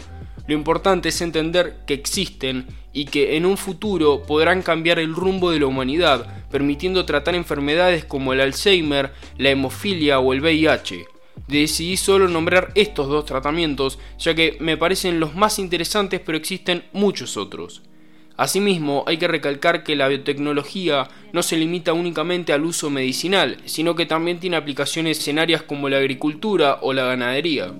Lo 0.50 0.56
importante 0.56 1.10
es 1.10 1.20
entender 1.20 1.76
que 1.86 1.94
existen 1.94 2.66
y 2.92 3.04
que 3.04 3.36
en 3.36 3.46
un 3.46 3.56
futuro 3.56 4.24
podrán 4.24 4.62
cambiar 4.62 4.98
el 4.98 5.14
rumbo 5.14 5.52
de 5.52 5.60
la 5.60 5.66
humanidad, 5.66 6.26
permitiendo 6.50 7.04
tratar 7.04 7.36
enfermedades 7.36 8.04
como 8.04 8.32
el 8.32 8.40
Alzheimer, 8.40 9.12
la 9.38 9.50
hemofilia 9.50 10.18
o 10.18 10.32
el 10.32 10.40
VIH. 10.40 11.04
Decidí 11.46 11.96
solo 11.96 12.26
nombrar 12.26 12.72
estos 12.74 13.06
dos 13.06 13.26
tratamientos, 13.26 14.00
ya 14.18 14.34
que 14.34 14.56
me 14.58 14.76
parecen 14.76 15.20
los 15.20 15.36
más 15.36 15.60
interesantes, 15.60 16.18
pero 16.18 16.36
existen 16.36 16.82
muchos 16.92 17.36
otros. 17.36 17.82
Asimismo, 18.36 19.04
hay 19.06 19.18
que 19.18 19.28
recalcar 19.28 19.84
que 19.84 19.94
la 19.94 20.08
biotecnología 20.08 21.06
no 21.32 21.44
se 21.44 21.58
limita 21.58 21.92
únicamente 21.92 22.52
al 22.52 22.64
uso 22.64 22.90
medicinal, 22.90 23.58
sino 23.66 23.94
que 23.94 24.04
también 24.04 24.40
tiene 24.40 24.56
aplicaciones 24.56 25.28
en 25.28 25.38
áreas 25.38 25.62
como 25.62 25.88
la 25.88 25.98
agricultura 25.98 26.80
o 26.82 26.92
la 26.92 27.04
ganadería. 27.04 27.72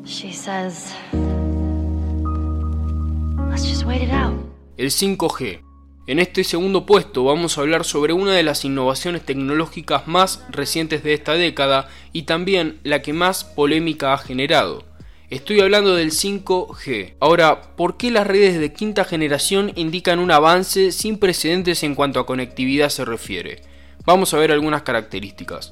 El 4.76 4.90
5G. 4.90 5.61
En 6.07 6.19
este 6.19 6.45
segundo 6.45 6.87
puesto 6.87 7.25
vamos 7.25 7.59
a 7.59 7.61
hablar 7.61 7.85
sobre 7.85 8.14
una 8.14 8.33
de 8.33 8.43
las 8.43 8.64
innovaciones 8.64 9.23
tecnológicas 9.26 10.09
más 10.09 10.43
recientes 10.49 11.02
de 11.02 11.12
esta 11.12 11.35
década 11.35 11.88
y 12.12 12.23
también 12.23 12.81
la 12.83 13.02
que 13.02 13.12
más 13.12 13.45
polémica 13.45 14.14
ha 14.14 14.19
generado. 14.19 14.85
Estoy 15.29 15.61
hablando 15.61 15.95
del 15.95 16.11
5G. 16.11 17.17
Ahora, 17.21 17.76
¿por 17.76 17.99
qué 17.99 18.11
las 18.11 18.26
redes 18.26 18.59
de 18.59 18.73
quinta 18.73 19.05
generación 19.05 19.73
indican 19.76 20.19
un 20.19 20.31
avance 20.31 20.90
sin 20.90 21.19
precedentes 21.19 21.83
en 21.83 21.95
cuanto 21.95 22.19
a 22.19 22.26
conectividad 22.26 22.88
se 22.88 23.05
refiere? 23.05 23.61
Vamos 24.07 24.33
a 24.33 24.38
ver 24.38 24.52
algunas 24.52 24.83
características. 24.83 25.71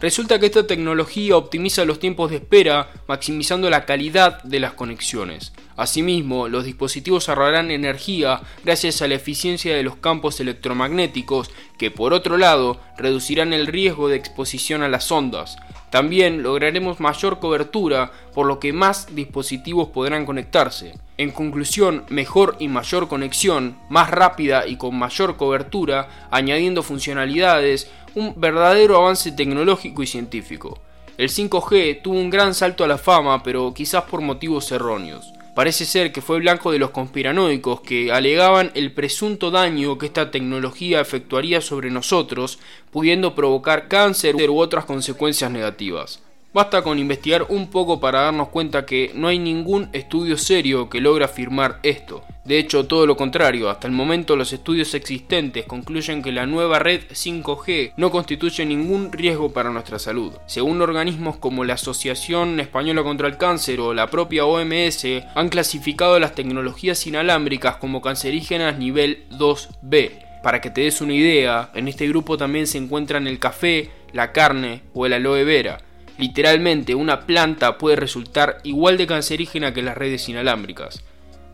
Resulta 0.00 0.38
que 0.38 0.46
esta 0.46 0.66
tecnología 0.66 1.36
optimiza 1.36 1.84
los 1.84 1.98
tiempos 1.98 2.30
de 2.30 2.36
espera, 2.36 2.90
maximizando 3.06 3.68
la 3.68 3.84
calidad 3.84 4.42
de 4.44 4.58
las 4.58 4.72
conexiones. 4.72 5.52
Asimismo, 5.76 6.48
los 6.48 6.64
dispositivos 6.64 7.28
ahorrarán 7.28 7.70
energía 7.70 8.40
gracias 8.64 9.02
a 9.02 9.08
la 9.08 9.16
eficiencia 9.16 9.76
de 9.76 9.82
los 9.82 9.96
campos 9.96 10.40
electromagnéticos, 10.40 11.50
que 11.78 11.90
por 11.90 12.14
otro 12.14 12.38
lado 12.38 12.80
reducirán 12.96 13.52
el 13.52 13.66
riesgo 13.66 14.08
de 14.08 14.16
exposición 14.16 14.82
a 14.82 14.88
las 14.88 15.12
ondas. 15.12 15.56
También 15.90 16.42
lograremos 16.42 17.00
mayor 17.00 17.40
cobertura, 17.40 18.12
por 18.32 18.46
lo 18.46 18.60
que 18.60 18.72
más 18.72 19.14
dispositivos 19.14 19.88
podrán 19.88 20.24
conectarse. 20.24 20.94
En 21.18 21.32
conclusión, 21.32 22.04
mejor 22.08 22.56
y 22.60 22.68
mayor 22.68 23.08
conexión, 23.08 23.76
más 23.90 24.08
rápida 24.10 24.66
y 24.66 24.76
con 24.76 24.96
mayor 24.96 25.36
cobertura, 25.36 26.28
añadiendo 26.30 26.82
funcionalidades, 26.82 27.90
un 28.14 28.34
verdadero 28.36 28.96
avance 28.96 29.32
tecnológico 29.32 30.02
y 30.02 30.06
científico. 30.06 30.78
El 31.18 31.28
5G 31.28 32.02
tuvo 32.02 32.18
un 32.18 32.30
gran 32.30 32.54
salto 32.54 32.82
a 32.82 32.88
la 32.88 32.98
fama, 32.98 33.42
pero 33.42 33.74
quizás 33.74 34.04
por 34.04 34.20
motivos 34.20 34.72
erróneos. 34.72 35.32
Parece 35.54 35.84
ser 35.84 36.12
que 36.12 36.22
fue 36.22 36.38
blanco 36.38 36.72
de 36.72 36.78
los 36.78 36.90
conspiranoicos 36.90 37.80
que 37.82 38.12
alegaban 38.12 38.70
el 38.74 38.92
presunto 38.92 39.50
daño 39.50 39.98
que 39.98 40.06
esta 40.06 40.30
tecnología 40.30 41.00
efectuaría 41.00 41.60
sobre 41.60 41.90
nosotros, 41.90 42.58
pudiendo 42.90 43.34
provocar 43.34 43.88
cáncer 43.88 44.36
u 44.36 44.58
otras 44.58 44.84
consecuencias 44.84 45.50
negativas. 45.50 46.22
Basta 46.52 46.82
con 46.82 46.98
investigar 46.98 47.46
un 47.48 47.68
poco 47.70 48.00
para 48.00 48.22
darnos 48.22 48.48
cuenta 48.48 48.84
que 48.84 49.12
no 49.14 49.28
hay 49.28 49.38
ningún 49.38 49.88
estudio 49.92 50.36
serio 50.36 50.90
que 50.90 51.00
logre 51.00 51.24
afirmar 51.24 51.78
esto. 51.84 52.24
De 52.44 52.58
hecho, 52.58 52.88
todo 52.88 53.06
lo 53.06 53.16
contrario, 53.16 53.70
hasta 53.70 53.86
el 53.86 53.92
momento 53.92 54.34
los 54.34 54.52
estudios 54.52 54.92
existentes 54.94 55.64
concluyen 55.66 56.22
que 56.22 56.32
la 56.32 56.46
nueva 56.46 56.80
red 56.80 57.02
5G 57.12 57.92
no 57.96 58.10
constituye 58.10 58.66
ningún 58.66 59.12
riesgo 59.12 59.52
para 59.52 59.70
nuestra 59.70 60.00
salud. 60.00 60.32
Según 60.46 60.82
organismos 60.82 61.36
como 61.36 61.62
la 61.62 61.74
Asociación 61.74 62.58
Española 62.58 63.04
contra 63.04 63.28
el 63.28 63.36
Cáncer 63.36 63.78
o 63.78 63.94
la 63.94 64.08
propia 64.08 64.44
OMS, 64.44 65.06
han 65.36 65.50
clasificado 65.50 66.18
las 66.18 66.34
tecnologías 66.34 67.06
inalámbricas 67.06 67.76
como 67.76 68.02
cancerígenas 68.02 68.76
nivel 68.76 69.28
2B. 69.30 70.42
Para 70.42 70.60
que 70.60 70.70
te 70.70 70.80
des 70.80 71.00
una 71.00 71.14
idea, 71.14 71.70
en 71.74 71.86
este 71.86 72.08
grupo 72.08 72.36
también 72.36 72.66
se 72.66 72.78
encuentran 72.78 73.28
el 73.28 73.38
café, 73.38 73.90
la 74.12 74.32
carne 74.32 74.82
o 74.94 75.06
el 75.06 75.12
aloe 75.12 75.44
vera 75.44 75.78
Literalmente, 76.20 76.94
una 76.94 77.20
planta 77.20 77.78
puede 77.78 77.96
resultar 77.96 78.58
igual 78.62 78.98
de 78.98 79.06
cancerígena 79.06 79.72
que 79.72 79.80
las 79.80 79.96
redes 79.96 80.28
inalámbricas. 80.28 81.02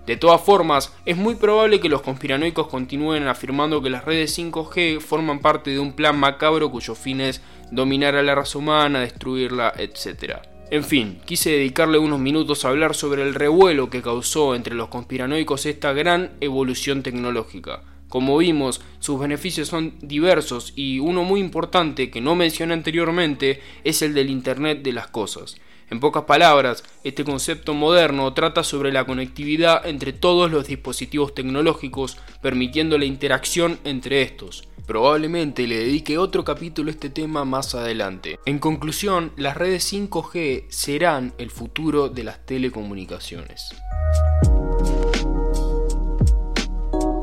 De 0.08 0.16
todas 0.16 0.40
formas, 0.40 0.92
es 1.04 1.16
muy 1.16 1.36
probable 1.36 1.78
que 1.78 1.88
los 1.88 2.02
conspiranoicos 2.02 2.66
continúen 2.66 3.28
afirmando 3.28 3.80
que 3.80 3.90
las 3.90 4.04
redes 4.04 4.36
5G 4.36 4.98
forman 4.98 5.38
parte 5.38 5.70
de 5.70 5.78
un 5.78 5.92
plan 5.92 6.18
macabro 6.18 6.72
cuyo 6.72 6.96
fin 6.96 7.20
es 7.20 7.42
dominar 7.70 8.16
a 8.16 8.24
la 8.24 8.34
raza 8.34 8.58
humana, 8.58 8.98
destruirla, 8.98 9.72
etc. 9.78 10.38
En 10.72 10.82
fin, 10.82 11.20
quise 11.24 11.50
dedicarle 11.50 11.98
unos 11.98 12.18
minutos 12.18 12.64
a 12.64 12.70
hablar 12.70 12.96
sobre 12.96 13.22
el 13.22 13.34
revuelo 13.34 13.88
que 13.88 14.02
causó 14.02 14.56
entre 14.56 14.74
los 14.74 14.88
conspiranoicos 14.88 15.64
esta 15.66 15.92
gran 15.92 16.32
evolución 16.40 17.04
tecnológica. 17.04 17.84
Como 18.08 18.38
vimos, 18.38 18.80
sus 19.00 19.18
beneficios 19.18 19.68
son 19.68 19.94
diversos 20.00 20.72
y 20.76 21.00
uno 21.00 21.24
muy 21.24 21.40
importante 21.40 22.10
que 22.10 22.20
no 22.20 22.34
mencioné 22.34 22.74
anteriormente 22.74 23.60
es 23.82 24.02
el 24.02 24.14
del 24.14 24.30
Internet 24.30 24.82
de 24.82 24.92
las 24.92 25.08
Cosas. 25.08 25.56
En 25.88 26.00
pocas 26.00 26.24
palabras, 26.24 26.82
este 27.04 27.24
concepto 27.24 27.72
moderno 27.72 28.32
trata 28.32 28.64
sobre 28.64 28.92
la 28.92 29.04
conectividad 29.04 29.86
entre 29.86 30.12
todos 30.12 30.50
los 30.50 30.66
dispositivos 30.66 31.34
tecnológicos, 31.34 32.16
permitiendo 32.42 32.98
la 32.98 33.04
interacción 33.04 33.78
entre 33.84 34.22
estos. 34.22 34.68
Probablemente 34.86 35.66
le 35.66 35.78
dedique 35.78 36.18
otro 36.18 36.44
capítulo 36.44 36.90
a 36.90 36.92
este 36.92 37.10
tema 37.10 37.44
más 37.44 37.74
adelante. 37.74 38.38
En 38.46 38.60
conclusión, 38.60 39.32
las 39.36 39.56
redes 39.56 39.92
5G 39.92 40.66
serán 40.68 41.34
el 41.38 41.50
futuro 41.50 42.08
de 42.08 42.24
las 42.24 42.44
telecomunicaciones. 42.46 43.68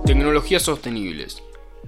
Tecnologías 0.05 0.63
sostenibles. 0.63 1.41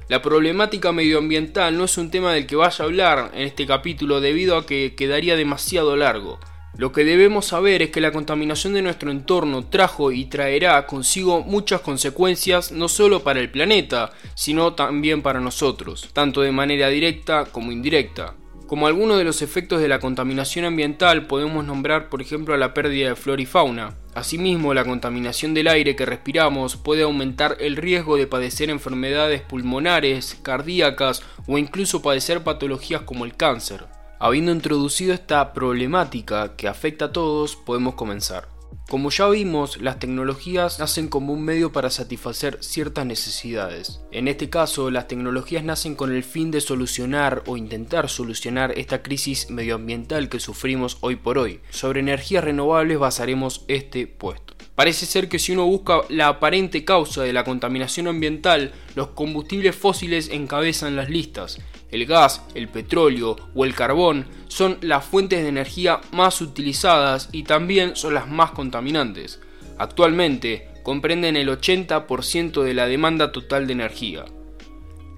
La 0.07 0.21
problemática 0.21 0.93
medioambiental 0.93 1.77
no 1.77 1.83
es 1.83 1.97
un 1.97 2.09
tema 2.09 2.31
del 2.31 2.47
que 2.47 2.55
vaya 2.55 2.81
a 2.81 2.87
hablar 2.87 3.31
en 3.33 3.41
este 3.41 3.67
capítulo 3.67 4.21
debido 4.21 4.55
a 4.55 4.65
que 4.65 4.95
quedaría 4.95 5.35
demasiado 5.35 5.97
largo. 5.97 6.39
Lo 6.77 6.93
que 6.93 7.03
debemos 7.03 7.47
saber 7.47 7.81
es 7.81 7.89
que 7.89 7.99
la 7.99 8.13
contaminación 8.13 8.73
de 8.73 8.81
nuestro 8.81 9.11
entorno 9.11 9.65
trajo 9.65 10.13
y 10.13 10.25
traerá 10.25 10.87
consigo 10.87 11.41
muchas 11.41 11.81
consecuencias 11.81 12.71
no 12.71 12.87
solo 12.87 13.21
para 13.21 13.41
el 13.41 13.51
planeta, 13.51 14.13
sino 14.33 14.75
también 14.75 15.21
para 15.21 15.41
nosotros, 15.41 16.09
tanto 16.13 16.39
de 16.39 16.53
manera 16.53 16.87
directa 16.87 17.43
como 17.51 17.73
indirecta. 17.73 18.35
Como 18.65 18.87
algunos 18.87 19.17
de 19.17 19.25
los 19.25 19.41
efectos 19.41 19.81
de 19.81 19.89
la 19.89 19.99
contaminación 19.99 20.63
ambiental 20.63 21.27
podemos 21.27 21.65
nombrar 21.65 22.07
por 22.09 22.21
ejemplo 22.21 22.55
la 22.55 22.73
pérdida 22.73 23.09
de 23.09 23.15
flora 23.15 23.41
y 23.41 23.45
fauna. 23.45 23.97
Asimismo, 24.15 24.73
la 24.73 24.85
contaminación 24.85 25.53
del 25.53 25.67
aire 25.67 25.97
que 25.97 26.05
respiramos 26.05 26.77
puede 26.77 27.03
aumentar 27.03 27.57
el 27.59 27.75
riesgo 27.75 28.15
de 28.15 28.27
padecer 28.27 28.69
enfermedades 28.69 29.41
pulmonares, 29.41 30.39
cardíacas 30.41 31.21
o 31.47 31.57
incluso 31.57 32.01
padecer 32.01 32.41
patologías 32.41 33.01
como 33.01 33.25
el 33.25 33.35
cáncer. 33.35 33.85
Habiendo 34.17 34.53
introducido 34.53 35.13
esta 35.13 35.51
problemática 35.51 36.55
que 36.55 36.69
afecta 36.69 37.05
a 37.05 37.11
todos, 37.11 37.57
podemos 37.57 37.95
comenzar. 37.95 38.54
Como 38.89 39.09
ya 39.09 39.27
vimos, 39.29 39.81
las 39.81 39.99
tecnologías 39.99 40.79
nacen 40.79 41.07
como 41.07 41.33
un 41.33 41.43
medio 41.43 41.71
para 41.71 41.89
satisfacer 41.89 42.59
ciertas 42.61 43.05
necesidades. 43.05 44.01
En 44.11 44.27
este 44.27 44.49
caso, 44.49 44.91
las 44.91 45.07
tecnologías 45.07 45.63
nacen 45.63 45.95
con 45.95 46.13
el 46.13 46.23
fin 46.23 46.51
de 46.51 46.61
solucionar 46.61 47.43
o 47.47 47.57
intentar 47.57 48.09
solucionar 48.09 48.77
esta 48.77 49.01
crisis 49.01 49.49
medioambiental 49.49 50.29
que 50.29 50.39
sufrimos 50.39 50.97
hoy 51.01 51.15
por 51.15 51.37
hoy. 51.37 51.61
Sobre 51.69 51.99
energías 51.99 52.43
renovables 52.43 52.99
basaremos 52.99 53.65
este 53.67 54.07
puesto. 54.07 54.55
Parece 54.75 55.05
ser 55.05 55.29
que 55.29 55.39
si 55.39 55.53
uno 55.53 55.65
busca 55.65 56.01
la 56.09 56.27
aparente 56.27 56.83
causa 56.83 57.23
de 57.23 57.31
la 57.31 57.45
contaminación 57.45 58.07
ambiental, 58.07 58.73
los 58.95 59.09
combustibles 59.09 59.75
fósiles 59.75 60.29
encabezan 60.29 60.97
las 60.97 61.09
listas. 61.09 61.59
El 61.91 62.05
gas, 62.05 62.41
el 62.55 62.67
petróleo 62.67 63.35
o 63.53 63.65
el 63.65 63.75
carbón 63.75 64.25
son 64.47 64.77
las 64.81 65.05
fuentes 65.05 65.41
de 65.41 65.49
energía 65.49 66.01
más 66.11 66.41
utilizadas 66.41 67.29
y 67.31 67.43
también 67.43 67.95
son 67.95 68.13
las 68.13 68.27
más 68.27 68.51
contaminantes. 68.51 69.39
Actualmente 69.77 70.69
comprenden 70.83 71.35
el 71.35 71.49
80% 71.49 72.63
de 72.63 72.73
la 72.73 72.87
demanda 72.87 73.31
total 73.31 73.67
de 73.67 73.73
energía. 73.73 74.25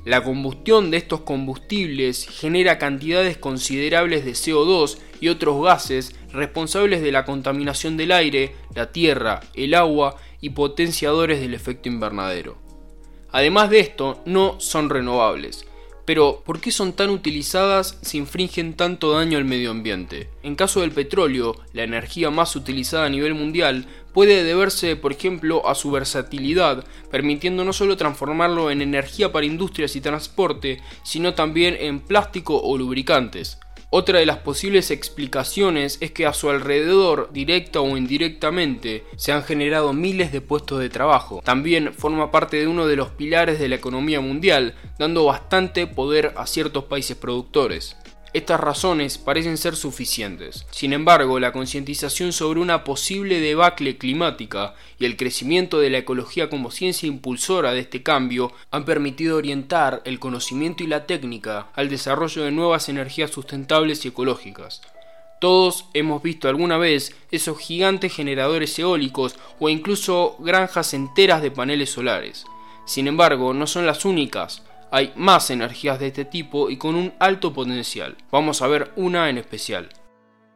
La 0.07 0.23
combustión 0.23 0.89
de 0.89 0.95
estos 0.95 1.21
combustibles 1.21 2.29
genera 2.29 2.77
cantidades 2.77 3.37
considerables 3.37 4.23
de 4.23 4.31
CO2 4.31 4.97
y 5.19 5.27
otros 5.27 5.61
gases 5.61 6.15
responsables 6.31 7.01
de 7.01 7.11
la 7.11 7.25
contaminación 7.25 7.97
del 7.97 8.13
aire, 8.13 8.55
la 8.73 8.93
tierra, 8.93 9.41
el 9.53 9.73
agua 9.73 10.15
y 10.39 10.51
potenciadores 10.51 11.41
del 11.41 11.53
efecto 11.53 11.89
invernadero. 11.89 12.57
Además 13.31 13.69
de 13.69 13.81
esto, 13.81 14.21
no 14.25 14.61
son 14.61 14.89
renovables. 14.89 15.66
Pero, 16.07 16.41
¿por 16.45 16.61
qué 16.61 16.71
son 16.71 16.93
tan 16.93 17.09
utilizadas 17.09 17.99
si 18.01 18.17
infringen 18.17 18.75
tanto 18.75 19.11
daño 19.11 19.37
al 19.37 19.43
medio 19.43 19.71
ambiente? 19.71 20.29
En 20.41 20.55
caso 20.55 20.79
del 20.79 20.93
petróleo, 20.93 21.57
la 21.73 21.83
energía 21.83 22.31
más 22.31 22.55
utilizada 22.55 23.07
a 23.07 23.09
nivel 23.09 23.33
mundial, 23.33 23.87
puede 24.13 24.45
deberse, 24.45 24.95
por 24.95 25.11
ejemplo, 25.11 25.67
a 25.67 25.75
su 25.75 25.91
versatilidad, 25.91 26.85
permitiendo 27.11 27.65
no 27.65 27.73
solo 27.73 27.97
transformarlo 27.97 28.71
en 28.71 28.81
energía 28.81 29.33
para 29.33 29.47
industrias 29.47 29.97
y 29.97 30.01
transporte, 30.01 30.81
sino 31.03 31.33
también 31.33 31.75
en 31.77 31.99
plástico 31.99 32.57
o 32.57 32.77
lubricantes. 32.77 33.59
Otra 33.89 34.19
de 34.19 34.25
las 34.25 34.39
posibles 34.39 34.91
explicaciones 34.91 35.97
es 36.01 36.11
que 36.11 36.25
a 36.25 36.33
su 36.33 36.49
alrededor, 36.49 37.29
directa 37.31 37.79
o 37.79 37.95
indirectamente, 37.95 39.05
se 39.15 39.31
han 39.31 39.43
generado 39.43 39.93
miles 39.93 40.33
de 40.33 40.41
puestos 40.41 40.79
de 40.79 40.89
trabajo. 40.89 41.41
También 41.45 41.93
forma 41.93 42.29
parte 42.29 42.57
de 42.57 42.67
uno 42.67 42.85
de 42.85 42.97
los 42.97 43.11
pilares 43.11 43.59
de 43.59 43.69
la 43.69 43.75
economía 43.75 44.19
mundial, 44.19 44.75
dando 44.99 45.23
bastante 45.23 45.87
poder 45.87 46.33
a 46.35 46.47
ciertos 46.47 46.83
países 46.83 47.15
productores. 47.15 47.95
Estas 48.33 48.59
razones 48.59 49.17
parecen 49.17 49.57
ser 49.57 49.75
suficientes. 49.75 50.65
Sin 50.71 50.91
embargo, 50.91 51.39
la 51.39 51.53
concientización 51.53 52.33
sobre 52.33 52.59
una 52.59 52.83
posible 52.83 53.39
debacle 53.39 53.97
climática 53.97 54.75
y 54.99 55.05
el 55.05 55.15
crecimiento 55.15 55.79
de 55.79 55.89
la 55.89 55.99
ecología 55.99 56.49
como 56.49 56.69
ciencia 56.69 57.07
impulsora 57.07 57.71
de 57.71 57.79
este 57.79 58.03
cambio 58.03 58.51
han 58.69 58.83
permitido 58.83 59.37
orientar 59.37 60.01
el 60.03 60.19
conocimiento 60.19 60.83
y 60.83 60.87
la 60.87 61.05
técnica 61.05 61.67
al 61.73 61.89
desarrollo 61.89 62.43
de 62.43 62.51
nuevas 62.51 62.89
energías 62.89 63.31
sustentables 63.31 64.03
y 64.03 64.09
ecológicas. 64.09 64.81
Todos 65.39 65.85
hemos 65.93 66.21
visto 66.21 66.49
alguna 66.49 66.77
vez 66.77 67.15
esos 67.31 67.59
gigantes 67.59 68.13
generadores 68.13 68.77
eólicos 68.77 69.35
o 69.59 69.69
incluso 69.69 70.35
granjas 70.39 70.93
enteras 70.93 71.41
de 71.41 71.51
paneles 71.51 71.91
solares. 71.91 72.45
Sin 72.85 73.07
embargo, 73.07 73.53
no 73.53 73.67
son 73.67 73.85
las 73.85 74.03
únicas 74.03 74.63
hay 74.91 75.13
más 75.15 75.49
energías 75.49 75.99
de 75.99 76.07
este 76.07 76.25
tipo 76.25 76.69
y 76.69 76.77
con 76.77 76.95
un 76.95 77.13
alto 77.19 77.53
potencial. 77.53 78.15
Vamos 78.31 78.61
a 78.61 78.67
ver 78.67 78.91
una 78.95 79.29
en 79.29 79.37
especial. 79.37 79.89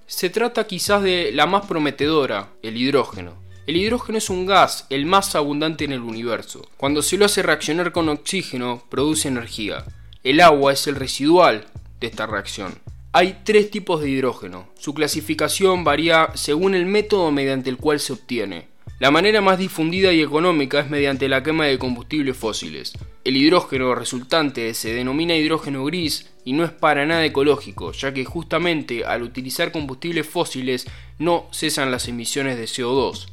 Se 0.05 0.29
trata 0.29 0.67
quizás 0.67 1.03
de 1.03 1.31
la 1.33 1.45
más 1.45 1.65
prometedora, 1.65 2.49
el 2.61 2.77
hidrógeno. 2.77 3.41
El 3.67 3.77
hidrógeno 3.77 4.17
es 4.17 4.29
un 4.29 4.45
gas 4.45 4.85
el 4.89 5.05
más 5.05 5.35
abundante 5.35 5.85
en 5.85 5.91
el 5.91 6.01
universo. 6.01 6.67
Cuando 6.77 7.01
se 7.01 7.17
lo 7.17 7.25
hace 7.25 7.43
reaccionar 7.43 7.91
con 7.91 8.09
oxígeno, 8.09 8.83
produce 8.89 9.27
energía. 9.27 9.85
El 10.23 10.41
agua 10.41 10.73
es 10.73 10.87
el 10.87 10.95
residual 10.95 11.65
de 11.99 12.07
esta 12.07 12.25
reacción. 12.25 12.73
Hay 13.13 13.41
tres 13.43 13.71
tipos 13.71 14.01
de 14.01 14.09
hidrógeno. 14.09 14.69
Su 14.77 14.93
clasificación 14.93 15.83
varía 15.83 16.29
según 16.33 16.75
el 16.75 16.85
método 16.85 17.31
mediante 17.31 17.69
el 17.69 17.77
cual 17.77 17.99
se 17.99 18.13
obtiene. 18.13 18.67
La 18.99 19.11
manera 19.11 19.41
más 19.41 19.57
difundida 19.57 20.13
y 20.13 20.21
económica 20.21 20.79
es 20.79 20.89
mediante 20.89 21.27
la 21.27 21.43
quema 21.43 21.65
de 21.65 21.79
combustibles 21.79 22.37
fósiles. 22.37 22.93
El 23.23 23.37
hidrógeno 23.37 23.93
resultante 23.93 24.73
se 24.73 24.95
denomina 24.95 25.35
hidrógeno 25.35 25.85
gris 25.85 26.31
y 26.43 26.53
no 26.53 26.63
es 26.63 26.71
para 26.71 27.05
nada 27.05 27.23
ecológico, 27.23 27.91
ya 27.91 28.15
que 28.15 28.25
justamente 28.25 29.05
al 29.05 29.21
utilizar 29.21 29.71
combustibles 29.71 30.27
fósiles 30.27 30.87
no 31.19 31.47
cesan 31.51 31.91
las 31.91 32.07
emisiones 32.07 32.57
de 32.57 32.63
CO2. 32.63 33.27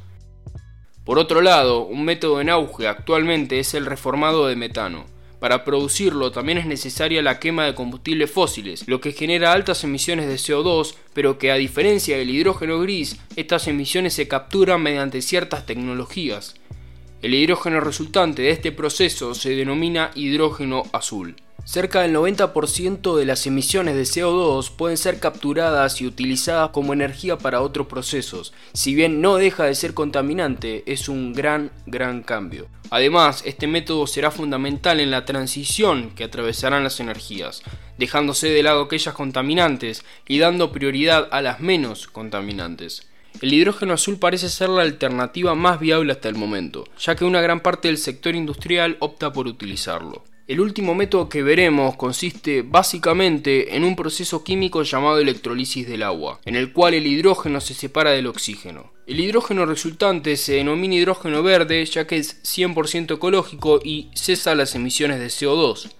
Por 1.03 1.17
otro 1.17 1.41
lado, 1.41 1.87
un 1.87 2.05
método 2.05 2.39
en 2.39 2.51
auge 2.51 2.87
actualmente 2.87 3.57
es 3.57 3.73
el 3.73 3.87
reformado 3.87 4.45
de 4.45 4.55
metano. 4.55 5.07
Para 5.39 5.65
producirlo 5.65 6.31
también 6.31 6.59
es 6.59 6.67
necesaria 6.67 7.23
la 7.23 7.39
quema 7.39 7.65
de 7.65 7.73
combustibles 7.73 8.29
fósiles, 8.29 8.87
lo 8.87 9.01
que 9.01 9.13
genera 9.13 9.53
altas 9.53 9.83
emisiones 9.83 10.27
de 10.27 10.35
CO2, 10.35 10.93
pero 11.15 11.39
que 11.39 11.51
a 11.51 11.55
diferencia 11.55 12.15
del 12.15 12.29
hidrógeno 12.29 12.79
gris, 12.79 13.17
estas 13.35 13.67
emisiones 13.67 14.13
se 14.13 14.27
capturan 14.27 14.83
mediante 14.83 15.23
ciertas 15.23 15.65
tecnologías. 15.65 16.58
El 17.21 17.33
hidrógeno 17.33 17.81
resultante 17.81 18.43
de 18.43 18.51
este 18.51 18.71
proceso 18.71 19.35
se 19.35 19.49
denomina 19.49 20.11
hidrógeno 20.15 20.83
azul. 20.93 21.35
Cerca 21.65 22.01
del 22.01 22.15
90% 22.15 23.17
de 23.17 23.25
las 23.25 23.45
emisiones 23.45 23.95
de 23.95 24.03
CO2 24.03 24.71
pueden 24.71 24.95
ser 24.95 25.19
capturadas 25.19 25.99
y 25.99 26.07
utilizadas 26.07 26.69
como 26.69 26.93
energía 26.93 27.37
para 27.37 27.59
otros 27.59 27.87
procesos. 27.87 28.53
Si 28.71 28.95
bien 28.95 29.19
no 29.19 29.35
deja 29.35 29.65
de 29.65 29.75
ser 29.75 29.93
contaminante, 29.93 30.83
es 30.85 31.09
un 31.09 31.33
gran, 31.33 31.71
gran 31.85 32.23
cambio. 32.23 32.67
Además, 32.89 33.43
este 33.45 33.67
método 33.67 34.07
será 34.07 34.31
fundamental 34.31 35.01
en 35.01 35.11
la 35.11 35.25
transición 35.25 36.11
que 36.15 36.23
atravesarán 36.23 36.85
las 36.85 37.01
energías, 37.01 37.63
dejándose 37.97 38.47
de 38.49 38.63
lado 38.63 38.83
aquellas 38.83 39.13
contaminantes 39.13 40.05
y 40.25 40.39
dando 40.39 40.71
prioridad 40.71 41.27
a 41.31 41.41
las 41.41 41.59
menos 41.59 42.07
contaminantes. 42.07 43.09
El 43.41 43.53
hidrógeno 43.53 43.93
azul 43.93 44.17
parece 44.17 44.49
ser 44.49 44.69
la 44.69 44.81
alternativa 44.81 45.55
más 45.55 45.79
viable 45.79 46.11
hasta 46.11 46.29
el 46.29 46.35
momento, 46.35 46.85
ya 46.99 47.15
que 47.15 47.25
una 47.25 47.41
gran 47.41 47.61
parte 47.61 47.87
del 47.87 47.97
sector 47.97 48.35
industrial 48.35 48.97
opta 48.99 49.31
por 49.31 49.47
utilizarlo. 49.47 50.23
El 50.49 50.61
último 50.61 50.95
método 50.95 51.29
que 51.29 51.43
veremos 51.43 51.95
consiste 51.95 52.63
básicamente 52.63 53.75
en 53.75 53.83
un 53.83 53.95
proceso 53.95 54.43
químico 54.43 54.81
llamado 54.81 55.19
electrolisis 55.19 55.87
del 55.87 56.01
agua, 56.01 56.39
en 56.43 56.55
el 56.55 56.73
cual 56.73 56.95
el 56.95 57.05
hidrógeno 57.05 57.61
se 57.61 57.75
separa 57.75 58.09
del 58.09 58.25
oxígeno. 58.25 58.91
El 59.05 59.19
hidrógeno 59.19 59.67
resultante 59.67 60.35
se 60.37 60.53
denomina 60.53 60.95
hidrógeno 60.95 61.43
verde 61.43 61.85
ya 61.85 62.07
que 62.07 62.17
es 62.17 62.41
100% 62.41 63.13
ecológico 63.13 63.79
y 63.83 64.09
cesa 64.15 64.55
las 64.55 64.73
emisiones 64.73 65.19
de 65.19 65.27
CO2. 65.27 65.91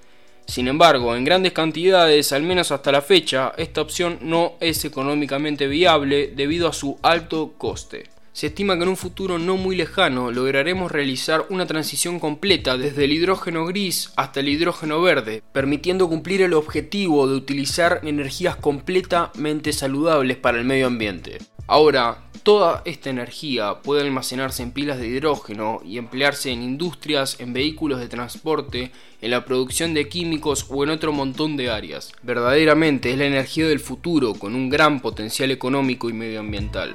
Sin 0.50 0.68
embargo, 0.68 1.16
en 1.16 1.26
grandes 1.26 1.54
cantidades, 1.54 2.34
al 2.34 2.42
menos 2.42 2.72
hasta 2.72 2.92
la 2.92 3.04
fecha, 3.04 3.54
esta 3.56 3.82
opción 3.82 4.18
no 4.24 4.54
es 4.60 4.84
económicamente 4.84 5.68
viable 5.68 6.34
debido 6.36 6.68
a 6.68 6.74
su 6.74 6.98
alto 7.04 7.54
coste. 7.56 8.06
Se 8.34 8.48
estima 8.48 8.76
que 8.76 8.82
en 8.82 8.90
un 8.90 8.98
futuro 8.98 9.38
no 9.38 9.58
muy 9.58 9.76
lejano 9.76 10.32
lograremos 10.32 10.92
realizar 10.92 11.46
una 11.50 11.68
transición 11.68 12.20
completa 12.20 12.78
desde 12.78 13.06
el 13.06 13.12
hidrógeno 13.12 13.64
gris 13.68 14.12
hasta 14.16 14.40
el 14.40 14.50
hidrógeno 14.50 15.00
verde, 15.04 15.44
permitiendo 15.52 16.10
cumplir 16.10 16.42
el 16.42 16.56
objetivo 16.56 17.28
de 17.28 17.36
utilizar 17.36 18.00
energías 18.02 18.56
completamente 18.56 19.72
saludables 19.72 20.38
para 20.38 20.58
el 20.58 20.66
medio 20.66 20.88
ambiente. 20.88 21.38
Ahora, 21.72 22.30
Toda 22.44 22.82
esta 22.86 23.10
energía 23.10 23.82
puede 23.84 24.02
almacenarse 24.02 24.64
en 24.64 24.72
pilas 24.72 24.98
de 24.98 25.08
hidrógeno 25.08 25.82
y 25.86 25.98
emplearse 25.98 26.52
en 26.52 26.64
industrias, 26.64 27.40
en 27.40 27.52
vehículos 27.52 28.00
de 28.00 28.08
transporte, 28.08 28.92
en 29.22 29.32
la 29.32 29.44
producción 29.44 29.94
de 29.94 30.08
químicos 30.08 30.66
o 30.70 30.84
en 30.84 30.90
otro 30.90 31.12
montón 31.12 31.58
de 31.58 31.70
áreas. 31.70 32.14
Verdaderamente 32.24 33.12
es 33.12 33.18
la 33.18 33.26
energía 33.26 33.68
del 33.68 33.82
futuro 33.82 34.34
con 34.36 34.56
un 34.56 34.70
gran 34.70 35.02
potencial 35.02 35.52
económico 35.52 36.10
y 36.10 36.14
medioambiental. 36.14 36.94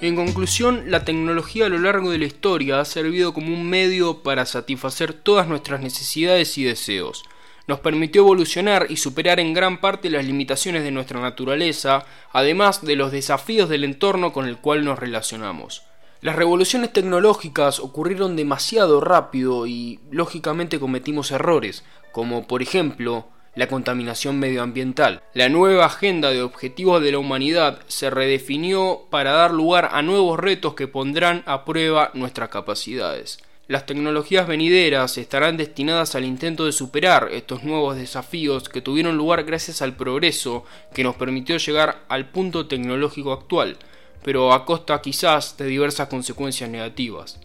En 0.00 0.16
conclusión, 0.16 0.90
la 0.90 1.04
tecnología 1.04 1.66
a 1.66 1.68
lo 1.68 1.78
largo 1.78 2.10
de 2.10 2.18
la 2.18 2.24
historia 2.24 2.80
ha 2.80 2.84
servido 2.84 3.32
como 3.32 3.54
un 3.54 3.70
medio 3.70 4.24
para 4.24 4.44
satisfacer 4.46 5.12
todas 5.12 5.46
nuestras 5.46 5.80
necesidades 5.80 6.58
y 6.58 6.64
deseos 6.64 7.24
nos 7.66 7.80
permitió 7.80 8.22
evolucionar 8.22 8.86
y 8.88 8.96
superar 8.96 9.40
en 9.40 9.54
gran 9.54 9.80
parte 9.80 10.10
las 10.10 10.24
limitaciones 10.24 10.82
de 10.82 10.90
nuestra 10.90 11.20
naturaleza, 11.20 12.04
además 12.32 12.84
de 12.84 12.96
los 12.96 13.12
desafíos 13.12 13.68
del 13.68 13.84
entorno 13.84 14.32
con 14.32 14.46
el 14.46 14.58
cual 14.58 14.84
nos 14.84 14.98
relacionamos. 14.98 15.84
Las 16.20 16.36
revoluciones 16.36 16.92
tecnológicas 16.92 17.80
ocurrieron 17.80 18.36
demasiado 18.36 19.00
rápido 19.00 19.66
y 19.66 19.98
lógicamente 20.10 20.78
cometimos 20.78 21.32
errores, 21.32 21.84
como 22.12 22.46
por 22.46 22.62
ejemplo 22.62 23.26
la 23.54 23.66
contaminación 23.66 24.38
medioambiental. 24.38 25.22
La 25.34 25.48
nueva 25.48 25.86
agenda 25.86 26.30
de 26.30 26.42
objetivos 26.42 27.02
de 27.02 27.12
la 27.12 27.18
humanidad 27.18 27.80
se 27.88 28.08
redefinió 28.08 29.02
para 29.10 29.32
dar 29.32 29.50
lugar 29.52 29.90
a 29.92 30.02
nuevos 30.02 30.38
retos 30.38 30.74
que 30.74 30.88
pondrán 30.88 31.42
a 31.46 31.64
prueba 31.64 32.10
nuestras 32.14 32.48
capacidades. 32.48 33.40
Las 33.72 33.86
tecnologías 33.86 34.46
venideras 34.46 35.16
estarán 35.16 35.56
destinadas 35.56 36.14
al 36.14 36.26
intento 36.26 36.66
de 36.66 36.72
superar 36.72 37.30
estos 37.32 37.64
nuevos 37.64 37.96
desafíos 37.96 38.68
que 38.68 38.82
tuvieron 38.82 39.16
lugar 39.16 39.44
gracias 39.44 39.80
al 39.80 39.96
progreso 39.96 40.66
que 40.92 41.02
nos 41.02 41.16
permitió 41.16 41.56
llegar 41.56 42.04
al 42.10 42.28
punto 42.28 42.66
tecnológico 42.66 43.32
actual, 43.32 43.78
pero 44.22 44.52
a 44.52 44.66
costa 44.66 45.00
quizás 45.00 45.56
de 45.56 45.64
diversas 45.64 46.08
consecuencias 46.08 46.68
negativas. 46.68 47.40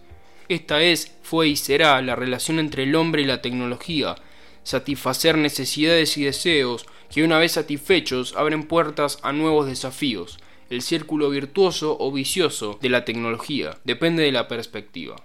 Esta 0.49 0.81
es, 0.81 1.15
fue 1.23 1.47
y 1.47 1.55
será 1.55 2.01
la 2.01 2.17
relación 2.17 2.59
entre 2.59 2.83
el 2.83 2.95
hombre 2.95 3.21
y 3.21 3.25
la 3.25 3.41
tecnología, 3.41 4.15
satisfacer 4.63 5.37
necesidades 5.37 6.17
y 6.17 6.25
deseos 6.25 6.87
que 7.09 7.23
una 7.23 7.39
vez 7.39 7.53
satisfechos 7.53 8.35
abren 8.35 8.67
puertas 8.67 9.17
a 9.21 9.31
nuevos 9.31 9.65
desafíos. 9.65 10.39
El 10.69 10.81
círculo 10.81 11.29
virtuoso 11.29 11.95
o 11.97 12.11
vicioso 12.11 12.77
de 12.81 12.89
la 12.89 13.05
tecnología 13.05 13.77
depende 13.85 14.23
de 14.23 14.33
la 14.33 14.49
perspectiva. 14.49 15.15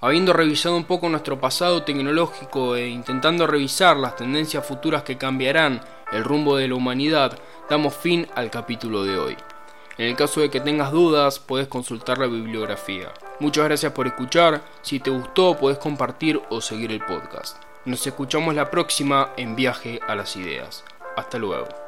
Habiendo 0.00 0.32
revisado 0.32 0.76
un 0.76 0.84
poco 0.84 1.08
nuestro 1.08 1.40
pasado 1.40 1.82
tecnológico 1.82 2.76
e 2.76 2.86
intentando 2.86 3.48
revisar 3.48 3.96
las 3.96 4.14
tendencias 4.14 4.64
futuras 4.64 5.02
que 5.02 5.18
cambiarán 5.18 5.80
el 6.12 6.22
rumbo 6.22 6.56
de 6.56 6.68
la 6.68 6.76
humanidad, 6.76 7.36
damos 7.68 7.96
fin 7.96 8.28
al 8.36 8.48
capítulo 8.48 9.02
de 9.02 9.18
hoy. 9.18 9.36
En 9.96 10.06
el 10.06 10.14
caso 10.14 10.40
de 10.40 10.50
que 10.50 10.60
tengas 10.60 10.92
dudas, 10.92 11.40
puedes 11.40 11.66
consultar 11.66 12.18
la 12.18 12.28
bibliografía. 12.28 13.12
Muchas 13.40 13.64
gracias 13.64 13.92
por 13.92 14.06
escuchar, 14.06 14.62
si 14.82 15.00
te 15.00 15.10
gustó 15.10 15.56
puedes 15.56 15.78
compartir 15.78 16.40
o 16.48 16.60
seguir 16.60 16.92
el 16.92 17.04
podcast. 17.04 17.60
Nos 17.84 18.06
escuchamos 18.06 18.54
la 18.54 18.70
próxima 18.70 19.32
en 19.36 19.56
Viaje 19.56 19.98
a 20.06 20.14
las 20.14 20.36
Ideas. 20.36 20.84
Hasta 21.16 21.38
luego. 21.38 21.87